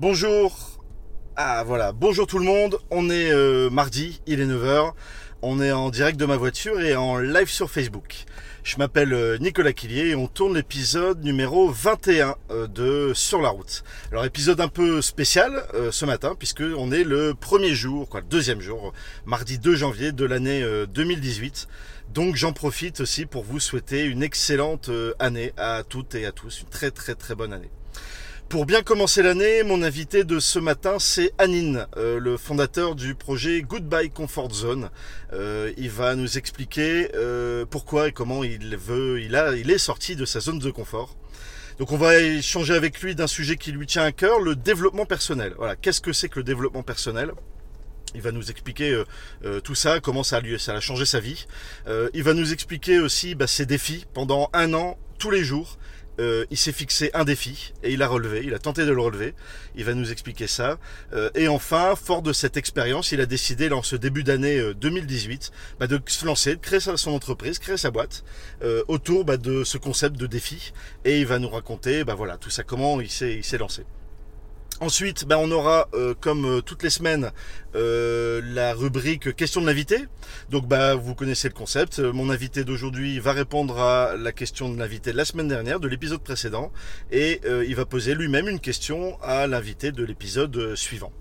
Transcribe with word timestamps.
Bonjour. 0.00 0.80
Ah 1.34 1.64
voilà, 1.66 1.90
bonjour 1.90 2.28
tout 2.28 2.38
le 2.38 2.44
monde. 2.44 2.78
On 2.92 3.10
est 3.10 3.32
euh, 3.32 3.68
mardi, 3.68 4.20
il 4.28 4.38
est 4.38 4.46
9h. 4.46 4.92
On 5.42 5.60
est 5.60 5.72
en 5.72 5.90
direct 5.90 6.20
de 6.20 6.24
ma 6.24 6.36
voiture 6.36 6.80
et 6.80 6.94
en 6.94 7.18
live 7.18 7.48
sur 7.48 7.68
Facebook. 7.68 8.24
Je 8.62 8.76
m'appelle 8.76 9.12
euh, 9.12 9.38
Nicolas 9.38 9.72
Quillier 9.72 10.10
et 10.10 10.14
on 10.14 10.28
tourne 10.28 10.54
l'épisode 10.54 11.24
numéro 11.24 11.68
21 11.68 12.36
euh, 12.52 12.68
de 12.68 13.10
Sur 13.12 13.42
la 13.42 13.48
route. 13.48 13.82
Alors 14.12 14.24
épisode 14.24 14.60
un 14.60 14.68
peu 14.68 15.02
spécial 15.02 15.64
ce 15.90 16.04
matin 16.04 16.36
puisque 16.38 16.62
on 16.62 16.92
est 16.92 17.02
le 17.02 17.34
premier 17.34 17.74
jour, 17.74 18.08
quoi, 18.08 18.20
le 18.20 18.26
deuxième 18.28 18.60
jour, 18.60 18.92
mardi 19.26 19.58
2 19.58 19.74
janvier 19.74 20.12
de 20.12 20.24
l'année 20.24 20.64
2018. 20.94 21.66
Donc 22.14 22.36
j'en 22.36 22.52
profite 22.52 23.00
aussi 23.00 23.26
pour 23.26 23.42
vous 23.42 23.58
souhaiter 23.58 24.04
une 24.04 24.22
excellente 24.22 24.90
année 25.18 25.52
à 25.56 25.82
toutes 25.82 26.14
et 26.14 26.24
à 26.24 26.30
tous, 26.30 26.60
une 26.60 26.68
très 26.68 26.92
très 26.92 27.16
très 27.16 27.34
bonne 27.34 27.52
année. 27.52 27.70
Pour 28.48 28.64
bien 28.64 28.82
commencer 28.82 29.22
l'année, 29.22 29.62
mon 29.62 29.82
invité 29.82 30.24
de 30.24 30.40
ce 30.40 30.58
matin, 30.58 30.98
c'est 30.98 31.34
Anine, 31.36 31.86
euh, 31.98 32.18
le 32.18 32.38
fondateur 32.38 32.94
du 32.94 33.14
projet 33.14 33.60
Goodbye 33.60 34.08
Comfort 34.08 34.54
Zone. 34.54 34.88
Euh, 35.34 35.70
il 35.76 35.90
va 35.90 36.14
nous 36.14 36.38
expliquer 36.38 37.10
euh, 37.14 37.66
pourquoi 37.66 38.08
et 38.08 38.12
comment 38.12 38.42
il 38.44 38.74
veut, 38.78 39.20
il 39.20 39.36
a, 39.36 39.54
il 39.54 39.70
est 39.70 39.76
sorti 39.76 40.16
de 40.16 40.24
sa 40.24 40.40
zone 40.40 40.60
de 40.60 40.70
confort. 40.70 41.14
Donc 41.78 41.92
on 41.92 41.98
va 41.98 42.18
échanger 42.18 42.72
avec 42.72 43.02
lui 43.02 43.14
d'un 43.14 43.26
sujet 43.26 43.58
qui 43.58 43.70
lui 43.70 43.86
tient 43.86 44.04
à 44.04 44.12
cœur, 44.12 44.40
le 44.40 44.56
développement 44.56 45.04
personnel. 45.04 45.52
Voilà, 45.58 45.76
qu'est-ce 45.76 46.00
que 46.00 46.14
c'est 46.14 46.30
que 46.30 46.38
le 46.38 46.44
développement 46.44 46.82
personnel? 46.82 47.32
Il 48.14 48.22
va 48.22 48.32
nous 48.32 48.50
expliquer 48.50 49.02
tout 49.62 49.74
ça, 49.74 50.00
comment 50.00 50.22
ça 50.22 50.38
a, 50.38 50.58
ça 50.58 50.72
a 50.72 50.80
changé 50.80 51.04
sa 51.04 51.20
vie. 51.20 51.46
il 52.14 52.22
va 52.22 52.32
nous 52.32 52.54
expliquer 52.54 52.98
aussi 52.98 53.34
bah, 53.34 53.46
ses 53.46 53.66
défis 53.66 54.06
pendant 54.14 54.48
un 54.54 54.72
an, 54.72 54.98
tous 55.18 55.30
les 55.30 55.44
jours. 55.44 55.78
Euh, 56.20 56.44
il 56.50 56.56
s'est 56.56 56.72
fixé 56.72 57.10
un 57.14 57.24
défi 57.24 57.72
et 57.82 57.92
il 57.92 58.02
a 58.02 58.08
relevé, 58.08 58.42
il 58.44 58.54
a 58.54 58.58
tenté 58.58 58.84
de 58.84 58.92
le 58.92 59.00
relever. 59.00 59.34
Il 59.76 59.84
va 59.84 59.94
nous 59.94 60.10
expliquer 60.10 60.46
ça. 60.46 60.78
Euh, 61.12 61.30
et 61.34 61.48
enfin, 61.48 61.94
fort 61.96 62.22
de 62.22 62.32
cette 62.32 62.56
expérience, 62.56 63.12
il 63.12 63.20
a 63.20 63.26
décidé, 63.26 63.68
dans 63.68 63.82
ce 63.82 63.96
début 63.96 64.24
d'année 64.24 64.74
2018, 64.74 65.52
euh, 65.52 65.76
bah, 65.78 65.86
de 65.86 66.00
se 66.06 66.26
lancer, 66.26 66.56
de 66.56 66.60
créer 66.60 66.80
son 66.80 67.10
entreprise, 67.12 67.58
créer 67.58 67.76
sa 67.76 67.90
boîte 67.90 68.24
autour 68.88 69.24
bah, 69.24 69.36
de 69.36 69.64
ce 69.64 69.78
concept 69.78 70.16
de 70.16 70.26
défi. 70.26 70.72
Et 71.04 71.20
il 71.20 71.26
va 71.26 71.38
nous 71.38 71.48
raconter, 71.48 72.04
bah 72.04 72.14
voilà, 72.14 72.36
tout 72.36 72.50
ça, 72.50 72.62
comment 72.62 73.00
il 73.00 73.10
s'est 73.10 73.58
lancé. 73.58 73.84
Ensuite, 74.80 75.24
ben, 75.26 75.38
on 75.38 75.50
aura, 75.50 75.88
euh, 75.94 76.14
comme 76.20 76.44
euh, 76.44 76.60
toutes 76.60 76.84
les 76.84 76.90
semaines, 76.90 77.32
euh, 77.74 78.40
la 78.54 78.74
rubrique 78.74 79.34
question 79.34 79.60
de 79.60 79.66
l'invité. 79.66 80.04
Donc, 80.50 80.68
bah, 80.68 80.94
vous 80.94 81.16
connaissez 81.16 81.48
le 81.48 81.54
concept. 81.54 81.98
Mon 81.98 82.30
invité 82.30 82.62
d'aujourd'hui 82.62 83.18
va 83.18 83.32
répondre 83.32 83.80
à 83.80 84.16
la 84.16 84.30
question 84.30 84.72
de 84.72 84.78
l'invité 84.78 85.10
de 85.10 85.16
la 85.16 85.24
semaine 85.24 85.48
dernière, 85.48 85.80
de 85.80 85.88
l'épisode 85.88 86.20
précédent, 86.20 86.70
et 87.10 87.40
il 87.66 87.74
va 87.74 87.86
poser 87.86 88.14
lui-même 88.14 88.48
une 88.48 88.60
question 88.60 89.18
à 89.22 89.46
l'invité 89.46 89.90
de 89.90 90.04
l'épisode 90.04 90.74
suivant. 90.76 91.12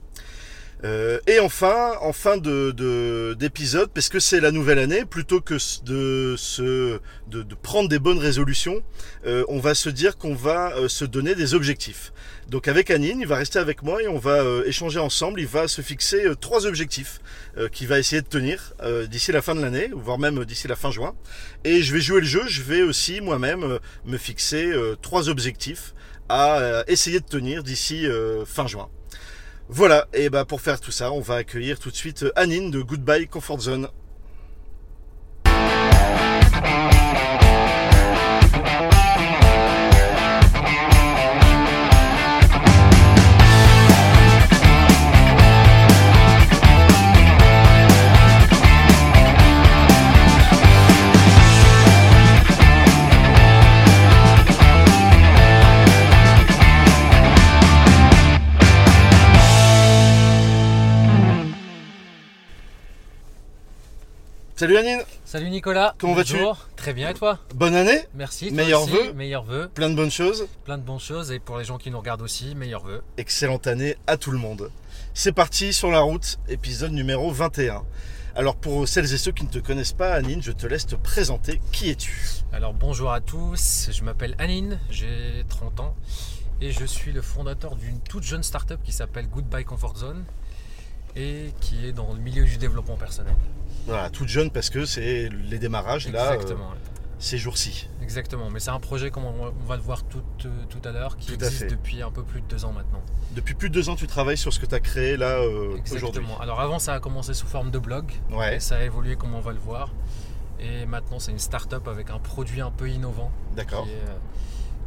Euh, 0.84 1.20
et 1.26 1.40
enfin, 1.40 1.94
en 2.02 2.14
fin 2.14 2.38
de 2.38 3.34
d'épisode, 3.38 3.90
parce 3.94 4.10
que 4.10 4.20
c'est 4.20 4.40
la 4.40 4.52
nouvelle 4.52 4.80
année, 4.80 5.06
plutôt 5.06 5.42
que 5.42 5.58
de 5.84 6.36
prendre 7.62 7.90
des 7.90 8.00
bonnes 8.00 8.20
résolutions, 8.20 8.84
euh, 9.26 9.44
on 9.48 9.60
va 9.60 9.74
se 9.74 9.90
dire 9.90 10.18
qu'on 10.18 10.36
va 10.36 10.76
euh, 10.76 10.88
se 10.88 11.06
donner 11.06 11.36
des 11.36 11.54
objectifs. 11.56 12.14
Donc 12.48 12.68
avec 12.68 12.92
Anine, 12.92 13.20
il 13.20 13.28
va 13.28 13.38
rester 13.38 13.60
avec 13.60 13.82
moi 13.84 14.02
et 14.02 14.08
on 14.08 14.20
va 14.20 14.42
échanger 14.66 15.00
ensemble. 15.00 15.42
Il 15.42 15.48
va 15.48 15.68
se 15.68 15.82
fixer 15.82 16.24
trois 16.40 16.66
objectifs 16.66 17.20
qu'il 17.74 17.88
va 17.88 18.00
essayer 18.00 18.22
de 18.22 18.28
tenir 18.28 18.74
d'ici 19.10 19.34
la 19.34 19.42
fin 19.42 19.54
de 19.54 19.62
l'année, 19.62 19.90
voire 19.94 20.18
même 20.18 20.46
d'ici 20.46 20.66
la 20.70 20.78
fin 20.78 20.90
juin. 20.90 21.14
Et 21.66 21.82
je 21.82 21.94
vais 21.94 22.00
jouer 22.00 22.22
le 22.22 22.26
jeu. 22.26 22.44
Je 22.48 22.62
vais 22.62 22.84
aussi 22.84 23.20
moi-même 23.20 23.80
me 24.06 24.18
fixer 24.18 24.72
trois 25.02 25.28
objectifs 25.28 25.94
à 26.30 26.86
essayer 26.88 27.20
de 27.20 27.26
tenir 27.26 27.64
d'ici 27.64 28.08
fin 28.46 28.66
juin. 28.66 28.88
Voilà, 29.70 30.08
et 30.14 30.30
bah 30.30 30.46
pour 30.46 30.62
faire 30.62 30.80
tout 30.80 30.92
ça, 30.92 31.12
on 31.12 31.20
va 31.20 31.36
accueillir 31.36 31.78
tout 31.78 31.92
de 31.92 31.96
suite 31.96 32.26
Anine 32.38 32.72
de 32.72 32.82
Goodbye 32.82 33.28
Comfort 33.28 33.60
Zone. 33.60 33.90
Salut 64.60 64.78
Anine. 64.78 65.04
Salut 65.24 65.52
Nicolas. 65.52 65.94
Comment 66.00 66.16
vas-tu? 66.16 66.36
Très 66.78 66.92
bien 66.92 67.12
et 67.12 67.14
toi? 67.14 67.38
Bonne 67.54 67.76
année. 67.76 68.08
Merci, 68.16 68.50
meilleurs 68.50 68.88
vœux. 68.88 69.14
Meilleurs 69.14 69.44
vœux. 69.44 69.70
Plein 69.72 69.88
de 69.88 69.96
bonnes 69.96 70.10
choses. 70.10 70.48
Plein 70.66 70.80
de 70.80 70.84
bonnes 70.84 71.00
choses 71.00 71.32
et 71.32 71.38
pour 71.38 71.60
les 71.60 71.64
gens 71.64 71.78
qui 71.78 71.92
nous 71.92 72.00
regardent 72.00 72.24
aussi, 72.24 72.56
meilleurs 72.56 72.84
vœux. 72.84 73.04
Excellente 73.18 73.68
année 73.68 73.98
à 74.08 74.18
tout 74.18 74.32
le 74.32 74.40
monde. 74.40 74.72
C'est 75.14 75.32
parti 75.32 75.74
sur 75.74 75.92
la 75.92 76.00
route, 76.00 76.40
épisode 76.50 76.92
numéro 76.92 77.32
21 77.32 77.84
alors 78.36 78.56
pour 78.56 78.88
celles 78.88 79.12
et 79.12 79.18
ceux 79.18 79.32
qui 79.32 79.44
ne 79.44 79.50
te 79.50 79.58
connaissent 79.58 79.94
pas, 79.94 80.14
Anine, 80.14 80.44
je 80.44 80.52
te 80.52 80.68
laisse 80.68 80.86
te 80.86 80.94
présenter. 80.96 81.60
Qui 81.72 81.90
es-tu? 81.90 82.22
Alors 82.54 82.72
bonjour 82.72 83.12
à 83.12 83.20
tous, 83.20 83.90
je 83.92 84.04
m'appelle 84.04 84.36
Anine, 84.38 84.80
j'ai 84.92 85.44
30 85.50 85.80
ans 85.80 85.96
et 86.62 86.72
je 86.72 86.86
suis 86.86 87.12
le 87.12 87.24
fondateur 87.24 87.76
d'une 87.76 88.00
toute 88.00 88.24
jeune 88.24 88.44
start-up 88.44 88.80
qui 88.84 88.92
s'appelle 88.92 89.28
Goodbye 89.28 89.66
Comfort 89.66 89.98
Zone 89.98 90.24
et 91.18 91.54
qui 91.60 91.86
est 91.86 91.92
dans 91.92 92.14
le 92.14 92.20
milieu 92.20 92.46
du 92.46 92.58
développement 92.58 92.96
personnel. 92.96 93.34
Voilà, 93.88 94.10
toute 94.10 94.28
jeune 94.28 94.52
parce 94.52 94.70
que 94.70 94.86
c'est 94.86 95.30
les 95.30 95.60
démarrages 95.60 96.08
là. 96.10 96.34
Euh, 96.34 96.56
ces 97.20 97.40
jours-ci. 97.40 97.90
Exactement, 98.04 98.52
mais 98.52 98.60
c'est 98.60 98.70
un 98.70 98.80
projet 98.80 99.10
comme 99.10 99.26
on 99.26 99.50
va 99.66 99.76
le 99.76 99.82
voir 99.82 100.04
tout, 100.04 100.22
euh, 100.46 100.50
tout 100.70 100.88
à 100.88 100.92
l'heure 100.92 101.18
qui 101.18 101.34
existe 101.34 101.68
depuis 101.68 102.04
un 102.04 102.12
peu 102.12 102.22
plus 102.22 102.42
de 102.42 102.46
deux 102.46 102.64
ans 102.64 102.72
maintenant. 102.72 103.02
Depuis 103.32 103.56
plus 103.56 103.70
de 103.70 103.74
deux 103.74 103.90
ans, 103.90 103.96
tu 103.96 104.06
travailles 104.06 104.38
sur 104.38 104.54
ce 104.54 104.60
que 104.60 104.68
tu 104.68 104.76
as 104.76 104.80
créé 104.80 105.18
là 105.18 105.40
euh, 105.40 105.70
aujourd'hui. 105.70 105.80
Exactement. 105.80 106.40
Alors 106.40 106.62
avant, 106.62 106.78
ça 106.78 106.94
a 106.94 107.00
commencé 107.00 107.34
sous 107.34 107.48
forme 107.48 107.72
de 107.72 107.80
blog. 107.80 108.12
Ouais. 108.30 108.58
Et 108.58 108.60
ça 108.60 108.78
a 108.78 108.84
évolué 108.84 109.16
comme 109.16 109.34
on 109.34 109.40
va 109.40 109.52
le 109.52 109.60
voir. 109.60 109.90
Et 110.60 110.86
maintenant, 110.86 111.18
c'est 111.18 111.32
une 111.32 111.40
start-up 111.40 111.88
avec 111.88 112.12
un 112.12 112.20
produit 112.20 112.62
un 112.62 112.72
peu 112.72 112.88
innovant. 112.88 113.32
D'accord. 113.56 113.86
Qui, 113.86 113.92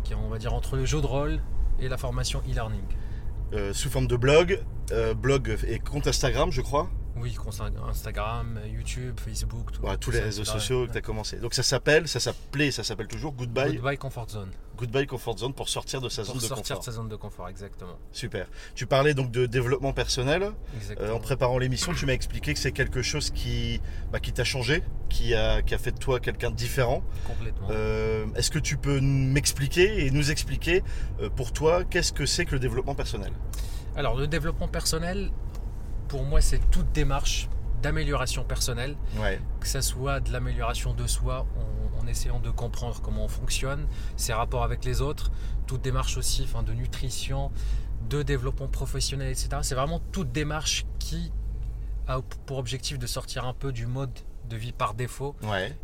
qui 0.05 0.13
est, 0.13 0.17
on 0.17 0.29
va 0.29 0.39
dire, 0.39 0.55
entre 0.55 0.77
le 0.77 0.85
jeu 0.85 1.01
de 1.01 1.07
rôle 1.07 1.41
et 1.81 1.89
la 1.89 1.97
formation 1.97 2.43
e-learning. 2.49 2.85
Sous 3.73 3.91
forme 3.91 4.07
de 4.07 4.17
blog, 4.17 4.61
blog 5.17 5.57
et 5.67 5.79
compte 5.79 6.07
Instagram, 6.07 6.51
je 6.53 6.61
crois. 6.61 6.89
Oui, 7.17 7.37
Instagram, 7.89 8.61
YouTube, 8.67 9.19
Facebook, 9.19 9.73
tout, 9.73 9.83
tous 10.01 10.11
les 10.11 10.21
réseaux 10.21 10.45
sociaux 10.45 10.87
que 10.87 10.93
tu 10.93 10.99
as 10.99 11.03
commencé. 11.03 11.37
Donc 11.39 11.55
ça 11.55 11.63
s'appelle, 11.63 12.09
ça 12.09 12.21
s'appelait, 12.21 12.71
ça 12.71 12.85
s'appelle 12.85 13.09
toujours 13.09 13.33
Goodbye. 13.33 13.75
Goodbye 13.75 13.99
Comfort 13.99 14.29
Zone. 14.31 14.51
Goodbye 14.77 15.07
Comfort 15.07 15.39
Zone 15.39 15.53
pour 15.53 15.69
sortir 15.69 16.01
de 16.01 16.09
sa 16.09 16.25
zone 16.25 16.37
de 16.37 16.41
confort. 16.41 16.57
sortir 16.57 16.79
de 16.79 16.85
sa 16.85 16.93
zone 16.93 17.09
de 17.09 17.17
confort, 17.17 17.49
exactement. 17.49 17.99
Super. 18.13 18.47
Tu 18.75 18.87
parlais 18.87 19.13
donc 19.13 19.31
de 19.31 19.47
développement 19.47 19.93
personnel. 19.93 20.53
Exactement. 20.77 21.15
en 21.15 21.21
préparant 21.21 21.59
l'émission, 21.59 21.93
tu 21.93 22.07
m'as 22.07 22.15
expliqué 22.15 22.55
que 22.55 22.61
c'est 22.61 22.73
quelque 22.73 23.03
chose 23.03 23.31
qui, 23.31 23.81
bah, 24.11 24.21
qui 24.21 24.33
t'a 24.33 24.45
changé, 24.45 24.83
qui 25.11 25.35
a, 25.35 25.61
qui 25.63 25.75
a 25.75 25.79
fait 25.79 25.93
de 25.93 25.99
toi 25.99 26.21
quelqu'un 26.21 26.51
de 26.51 26.57
différent. 26.57 27.03
Complètement. 27.27 27.69
Euh, 27.71 28.25
est-ce 28.37 28.51
que 28.51 28.59
tu 28.59 28.77
peux 28.77 29.01
m'expliquer 29.01 30.07
et 30.07 30.11
nous 30.11 30.31
expliquer 30.31 30.83
euh, 31.21 31.29
pour 31.29 31.53
toi 31.53 31.85
qu'est-ce 31.85 32.13
que 32.13 32.25
c'est 32.25 32.47
que 32.47 32.53
le 32.53 32.61
développement 32.61 32.95
personnel? 32.95 33.33
Alors 33.97 34.17
le 34.17 34.27
développement 34.29 34.69
personnel, 34.69 35.31
pour 36.11 36.25
moi, 36.25 36.41
c'est 36.41 36.59
toute 36.73 36.91
démarche 36.91 37.49
d'amélioration 37.83 38.43
personnelle, 38.43 38.97
que 39.61 39.69
ce 39.69 39.81
soit 39.81 40.19
de 40.19 40.33
l'amélioration 40.33 40.93
de 40.93 41.07
soi 41.07 41.47
en, 42.01 42.07
essayant 42.09 42.41
de 42.41 42.51
comprendre 42.51 43.01
comment 43.01 43.27
on 43.27 43.29
fonctionne, 43.29 43.87
ses 44.17 44.33
rapports 44.33 44.65
avec 44.65 44.85
les 44.85 45.03
autres, 45.03 45.31
toute 45.69 45.83
démarche 45.83 46.17
aussi 46.17 46.43
enfin, 46.43 46.65
de 46.65 46.73
nutrition, 46.73 47.53
de 48.09 48.25
développement 48.25 48.67
professionnel, 48.67 49.31
etc. 49.31 49.51
C'est 49.63 49.77
vraiment 49.77 50.01
toute 50.11 50.33
démarche 50.33 50.85
qui 50.99 51.31
a 52.09 52.21
pour 52.47 52.59
objectif 52.59 52.99
de 52.99 53.07
sortir 53.07 53.45
un 53.45 53.55
peu 53.55 53.71
du 53.71 53.87
mode 53.87 54.19
de 54.51 54.57
vie 54.57 54.73
par 54.73 54.93
défaut 54.93 55.35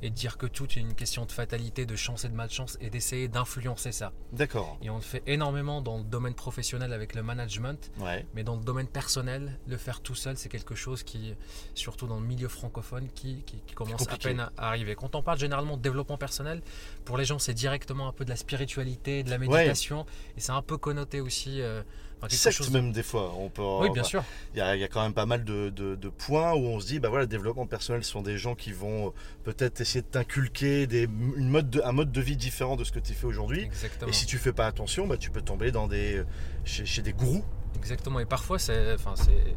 et 0.03 0.11
dire 0.11 0.37
que 0.37 0.47
tout 0.47 0.67
est 0.67 0.81
une 0.81 0.95
question 0.95 1.25
de 1.25 1.33
fatalité, 1.33 1.87
de 1.87 1.97
chance 1.97 2.25
et 2.25 2.29
de 2.29 2.35
malchance 2.35 2.77
et 2.81 2.91
d'essayer 2.91 3.29
d'influencer 3.29 3.93
ça. 3.93 4.13
D'accord. 4.33 4.77
Et 4.83 4.91
on 4.91 4.97
le 4.97 5.03
fait 5.03 5.23
énormément 5.27 5.81
dans 5.81 5.99
le 5.99 6.05
domaine 6.05 6.35
professionnel 6.35 6.93
avec 6.93 7.15
le 7.15 7.23
management, 7.23 7.91
mais 8.35 8.45
dans 8.45 8.57
le 8.57 8.63
domaine 8.63 8.89
personnel, 8.89 9.59
le 9.67 9.77
faire 9.77 10.01
tout 10.01 10.15
seul, 10.15 10.37
c'est 10.37 10.49
quelque 10.49 10.75
chose 10.75 11.03
qui, 11.03 11.35
surtout 11.75 12.07
dans 12.07 12.21
le 12.21 12.27
milieu 12.27 12.49
francophone, 12.49 13.09
qui, 13.15 13.43
qui, 13.45 13.75
commence 13.75 14.09
à 14.09 14.17
peine 14.17 14.41
à 14.41 14.69
arriver. 14.69 14.95
Quand 14.95 15.15
on 15.15 15.23
parle 15.23 15.39
généralement 15.39 15.77
de 15.77 15.83
développement 15.83 16.19
personnel, 16.19 16.61
pour 17.05 17.17
les 17.17 17.25
gens, 17.25 17.39
c'est 17.39 17.55
directement 17.55 18.09
un 18.09 18.13
peu 18.13 18.25
de 18.25 18.31
la 18.31 18.37
spiritualité, 18.37 19.23
de 19.23 19.31
la 19.31 19.39
méditation, 19.39 20.05
et 20.37 20.41
c'est 20.41 20.53
un 20.53 20.63
peu 20.63 20.77
connoté 20.77 21.21
aussi. 21.21 21.63
Euh, 21.63 21.83
secte 22.29 22.71
même 22.71 22.93
des 22.93 23.03
fois. 23.03 23.35
On 23.39 23.49
peut, 23.49 23.63
oui, 23.63 23.91
bien 23.91 24.03
sûr. 24.03 24.23
Il 24.55 24.59
y, 24.59 24.61
a 24.63 24.89
quand 24.89 25.03
même 25.03 25.13
pas 25.13 25.27
mal 25.27 25.45
de, 25.45 25.71
de, 25.71 26.09
points 26.09 26.55
où 26.55 26.67
on 26.67 26.81
se 26.81 26.87
dit, 26.87 26.99
bah 26.99 27.09
voilà, 27.09 27.25
le 27.25 27.29
développement 27.29 27.67
personnel 27.67 28.05
sont 28.05 28.23
des 28.23 28.39
gens 28.39 28.55
qui 28.55 28.73
vont 28.73 29.09
euh, 29.09 29.11
peut-être 29.45 29.81
essayer 29.81 30.03
de 30.03 30.07
t'inculquer 30.07 30.87
des, 30.87 31.03
une 31.37 31.49
mode 31.49 31.71
de, 31.71 31.83
un 31.83 31.93
mode 31.93 32.13
de 32.13 32.21
vie 32.21 32.37
différent 32.37 32.77
de 32.77 32.85
ce 32.85 32.93
que 32.93 32.99
tu 32.99 33.13
fais 33.13 33.27
aujourd'hui. 33.27 33.69
Et 34.07 34.13
si 34.13 34.27
tu 34.27 34.39
fais 34.39 34.53
pas 34.53 34.67
attention, 34.67 35.07
bah, 35.07 35.17
tu 35.17 35.31
peux 35.31 35.43
tomber 35.43 35.71
dans 35.71 35.87
des, 35.87 36.23
chez, 36.65 37.03
des 37.03 37.13
gourous 37.13 37.45
Exactement. 37.77 38.21
Et 38.21 38.25
parfois, 38.25 38.59
c'est, 38.59 38.95
enfin, 38.95 39.15
c'est, 39.17 39.55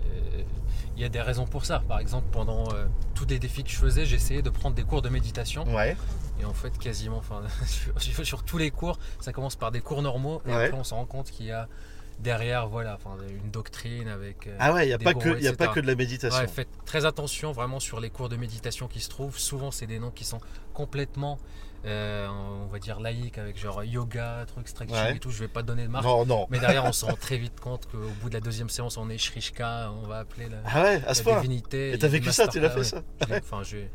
il 0.96 1.02
y 1.02 1.06
a 1.06 1.10
des 1.10 1.22
raisons 1.22 1.46
pour 1.46 1.66
ça. 1.66 1.82
Par 1.88 2.00
exemple, 2.00 2.28
pendant 2.32 2.74
euh, 2.74 2.86
tous 3.16 3.26
les 3.26 3.40
défis 3.40 3.64
que 3.64 3.70
je 3.70 3.78
faisais, 3.78 4.06
j'essayais 4.06 4.42
de 4.42 4.50
prendre 4.50 4.76
des 4.76 4.84
cours 4.84 5.02
de 5.02 5.10
méditation. 5.10 5.64
Ouais. 5.74 5.96
Et 6.42 6.46
en 6.46 6.54
fait, 6.54 6.78
quasiment, 6.78 7.18
enfin, 7.18 7.42
sur, 7.98 8.26
sur 8.26 8.44
tous 8.44 8.58
les 8.58 8.72
cours, 8.72 9.00
ça 9.22 9.32
commence 9.32 9.56
par 9.56 9.72
des 9.72 9.80
cours 9.80 10.02
normaux. 10.02 10.42
Et 10.46 10.52
après, 10.52 10.74
on 10.74 10.84
se 10.84 10.94
rend 10.94 11.06
compte 11.06 11.32
qu'il 11.32 11.46
y 11.46 11.52
a 11.52 11.70
derrière, 12.20 12.68
voilà, 12.68 12.96
enfin, 12.96 13.18
une 13.30 13.52
doctrine 13.52 14.08
avec. 14.08 14.48
Euh, 14.48 14.56
ah 14.60 14.74
ouais, 14.74 14.86
il 14.86 14.88
n'y 14.88 14.94
a, 14.94 15.00
pas 15.00 15.14
que, 15.14 15.48
a 15.48 15.54
pas 15.54 15.68
que 15.68 15.80
de 15.80 15.88
la 15.88 15.96
méditation. 15.96 16.48
faites 16.48 16.70
très 16.86 17.06
attention 17.06 17.52
vraiment 17.52 17.80
sur 17.80 18.00
les 18.00 18.10
cours 18.10 18.30
de 18.30 18.36
méditation 18.36 18.88
qui 18.88 19.00
se 19.00 19.10
trouvent. 19.10 19.38
Souvent, 19.38 19.72
c'est 19.72 19.88
des 19.88 20.00
noms 20.00 20.12
qui 20.12 20.26
sont 20.26 20.40
complètement, 20.74 21.40
euh, 21.86 22.28
on 22.28 22.68
va 22.68 22.80
dire, 22.80 23.00
laïques, 23.00 23.38
avec 23.38 23.58
genre 23.58 23.84
yoga, 23.84 24.46
truc 24.48 24.68
stretching 24.68 25.16
et 25.16 25.20
tout. 25.20 25.32
Je 25.32 25.40
vais 25.40 25.48
pas 25.48 25.64
donner 25.64 25.84
de 25.84 25.90
marque. 25.90 26.06
Non, 26.06 26.26
non. 26.26 26.48
Mais 26.50 26.60
derrière, 26.60 26.86
on 26.86 26.94
se 26.94 27.06
rend 27.08 27.16
très 27.16 27.38
vite 27.38 27.60
compte 27.60 27.86
qu'au 27.88 28.10
bout 28.22 28.30
de 28.30 28.36
la 28.36 28.42
deuxième 28.42 28.70
séance, 28.70 28.98
on 28.98 29.10
est 29.10 29.18
Shrishka, 29.18 29.92
on 30.04 30.08
va 30.08 30.20
appeler 30.20 30.50
la, 30.50 30.58
ah 30.66 30.84
ouais, 30.84 31.02
à 31.08 31.14
ce 31.14 31.24
point. 31.24 31.42
divinité. 31.42 31.94
Et 31.94 31.98
t'as 31.98 32.08
vécu 32.08 32.32
ça, 32.32 32.48
tu 32.48 32.60
l'as 32.60 32.70
fait 32.70 32.84
ça 32.84 33.02
Enfin, 33.32 33.64
j'ai. 33.64 33.90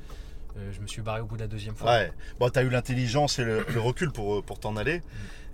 Euh, 0.57 0.73
je 0.73 0.81
me 0.81 0.87
suis 0.87 1.03
barré 1.03 1.21
au 1.21 1.27
bout 1.27 1.37
de 1.37 1.43
la 1.43 1.49
deuxième 1.49 1.75
fois. 1.75 1.91
Ouais. 1.91 2.13
Bon, 2.39 2.49
tu 2.49 2.59
as 2.59 2.63
eu 2.63 2.71
l'intelligence 2.71 3.39
et 3.39 3.45
le, 3.45 3.65
recul 3.79 4.13
pour, 4.13 4.43
pour 4.45 4.59
t'en 4.59 4.77
aller. 4.77 4.99
Mm. 4.99 5.03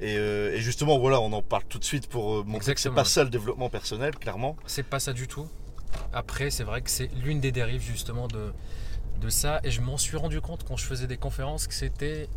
Euh, 0.02 0.54
et, 0.54 0.60
justement, 0.60 0.98
voilà, 0.98 1.20
on 1.20 1.32
en 1.32 1.42
parle 1.42 1.64
tout 1.68 1.78
de 1.78 1.84
suite 1.84 2.06
pour 2.06 2.36
euh, 2.36 2.44
montrer 2.46 2.74
que 2.74 2.80
c'est 2.80 2.90
pas 2.90 3.04
ça 3.04 3.24
le 3.24 3.30
développement 3.30 3.70
personnel, 3.70 4.16
clairement. 4.16 4.56
C'est 4.66 4.86
pas 4.86 5.00
ça 5.00 5.12
du 5.12 5.26
tout. 5.26 5.48
Après, 6.12 6.50
c'est 6.50 6.64
vrai 6.64 6.82
que 6.82 6.90
c'est 6.90 7.10
l'une 7.22 7.40
des 7.40 7.52
dérives 7.52 7.82
justement 7.82 8.28
de, 8.28 8.52
de 9.20 9.28
ça. 9.28 9.60
Et 9.64 9.70
je 9.70 9.80
m'en 9.80 9.98
suis 9.98 10.16
rendu 10.16 10.40
compte 10.40 10.64
quand 10.64 10.76
je 10.76 10.84
faisais 10.84 11.06
des 11.06 11.16
conférences 11.16 11.66
que 11.66 11.74
c'était 11.74 12.28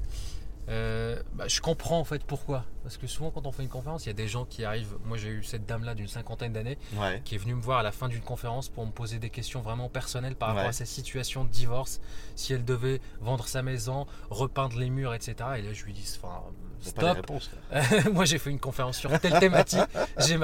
euh, 0.69 1.21
bah, 1.33 1.47
je 1.47 1.59
comprends 1.61 1.99
en 1.99 2.03
fait 2.03 2.23
pourquoi. 2.23 2.65
Parce 2.83 2.97
que 2.97 3.07
souvent, 3.07 3.31
quand 3.31 3.45
on 3.47 3.51
fait 3.51 3.63
une 3.63 3.69
conférence, 3.69 4.05
il 4.05 4.09
y 4.09 4.11
a 4.11 4.15
des 4.15 4.27
gens 4.27 4.45
qui 4.45 4.65
arrivent. 4.65 4.97
Moi, 5.05 5.17
j'ai 5.17 5.29
eu 5.29 5.43
cette 5.43 5.65
dame-là 5.65 5.95
d'une 5.95 6.07
cinquantaine 6.07 6.53
d'années 6.53 6.77
qui 7.23 7.35
est 7.35 7.37
venue 7.37 7.55
me 7.55 7.61
voir 7.61 7.79
à 7.79 7.83
la 7.83 7.91
fin 7.91 8.09
d'une 8.09 8.21
conférence 8.21 8.69
pour 8.69 8.85
me 8.85 8.91
poser 8.91 9.19
des 9.19 9.29
questions 9.29 9.61
vraiment 9.61 9.89
personnelles 9.89 10.35
par 10.35 10.49
rapport 10.49 10.69
à 10.69 10.73
sa 10.73 10.85
situation 10.85 11.43
de 11.43 11.49
divorce, 11.49 12.01
si 12.35 12.53
elle 12.53 12.65
devait 12.65 12.99
vendre 13.21 13.47
sa 13.47 13.61
maison, 13.61 14.05
repeindre 14.29 14.77
les 14.77 14.89
murs, 14.89 15.13
etc. 15.13 15.35
Et 15.57 15.61
là, 15.61 15.73
je 15.73 15.83
lui 15.85 15.93
dis 15.93 16.03
enfin, 16.21 16.43
stop. 16.81 17.31
Moi, 18.13 18.25
j'ai 18.25 18.37
fait 18.37 18.49
une 18.49 18.59
conférence 18.59 18.97
sur 18.97 19.17
telle 19.19 19.39
thématique. 19.39 19.81
j'ai 20.17 20.37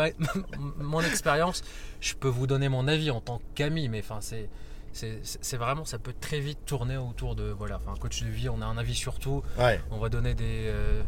mon 0.77 1.01
expérience. 1.01 1.61
Je 1.99 2.13
peux 2.13 2.29
vous 2.29 2.47
donner 2.47 2.69
mon 2.69 2.87
avis 2.87 3.11
en 3.11 3.19
tant 3.19 3.41
qu'ami, 3.55 3.89
mais 3.89 3.99
enfin, 3.99 4.19
c'est 4.21 4.49
c'est 4.93 5.57
vraiment, 5.57 5.85
ça 5.85 5.99
peut 5.99 6.13
très 6.19 6.39
vite 6.39 6.59
tourner 6.65 6.97
autour 6.97 7.35
de, 7.35 7.49
voilà, 7.49 7.77
enfin, 7.77 7.93
coach 7.99 8.23
de 8.23 8.29
vie, 8.29 8.49
on 8.49 8.61
a 8.61 8.65
un 8.65 8.77
avis 8.77 8.95
sur 8.95 9.19
tout, 9.19 9.43
on 9.91 9.97
va 9.99 10.09
donner 10.09 10.33
des, 10.33 10.65
euh, 10.67 11.01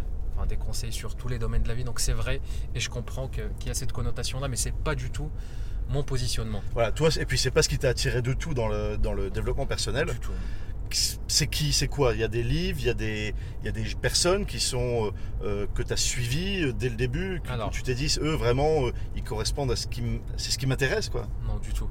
des 0.47 0.57
conseils 0.57 0.91
sur 0.91 1.15
tous 1.15 1.27
les 1.27 1.39
domaines 1.39 1.63
de 1.63 1.67
la 1.67 1.75
vie, 1.75 1.83
donc 1.83 1.99
c'est 1.99 2.13
vrai, 2.13 2.41
et 2.75 2.79
je 2.79 2.89
comprends 2.89 3.27
qu'il 3.27 3.67
y 3.67 3.69
a 3.69 3.73
cette 3.73 3.91
connotation-là, 3.91 4.47
mais 4.47 4.55
c'est 4.55 4.73
pas 4.75 4.95
du 4.95 5.11
tout 5.11 5.29
mon 5.89 6.03
positionnement. 6.03 6.63
Voilà, 6.73 6.91
toi, 6.91 7.09
et 7.19 7.25
puis 7.25 7.37
c'est 7.37 7.51
pas 7.51 7.61
ce 7.61 7.69
qui 7.69 7.77
t'a 7.77 7.89
attiré 7.89 8.21
de 8.21 8.33
tout 8.33 8.53
dans 8.53 8.67
le, 8.67 8.97
dans 8.97 9.13
le 9.13 9.29
développement 9.29 9.65
personnel. 9.65 10.07
Du 10.07 10.19
tout 10.19 10.31
c'est 10.95 11.47
qui, 11.47 11.73
c'est 11.73 11.87
quoi? 11.87 12.13
Il 12.13 12.19
y 12.19 12.23
a 12.23 12.27
des 12.27 12.43
livres, 12.43 12.79
il 12.79 12.85
y 12.85 12.89
a 12.89 12.93
des, 12.93 13.33
il 13.61 13.65
y 13.65 13.69
a 13.69 13.71
des 13.71 13.83
personnes 13.95 14.45
qui 14.45 14.59
sont 14.59 15.05
euh, 15.05 15.11
euh, 15.43 15.67
que 15.73 15.83
tu 15.83 15.93
as 15.93 15.97
suivies 15.97 16.63
euh, 16.63 16.73
dès 16.73 16.89
le 16.89 16.95
début, 16.95 17.41
que, 17.41 17.69
tu 17.71 17.83
t'es 17.83 17.95
dit, 17.95 18.15
eux 18.21 18.35
vraiment, 18.35 18.89
ils 19.15 19.23
correspondent 19.23 19.71
à 19.71 19.75
ce 19.75 19.87
qui, 19.87 20.03
c'est 20.37 20.51
ce 20.51 20.57
qui 20.57 20.67
m'intéresse, 20.67 21.09
quoi. 21.09 21.27
Non, 21.47 21.57
du 21.57 21.73
tout. 21.73 21.89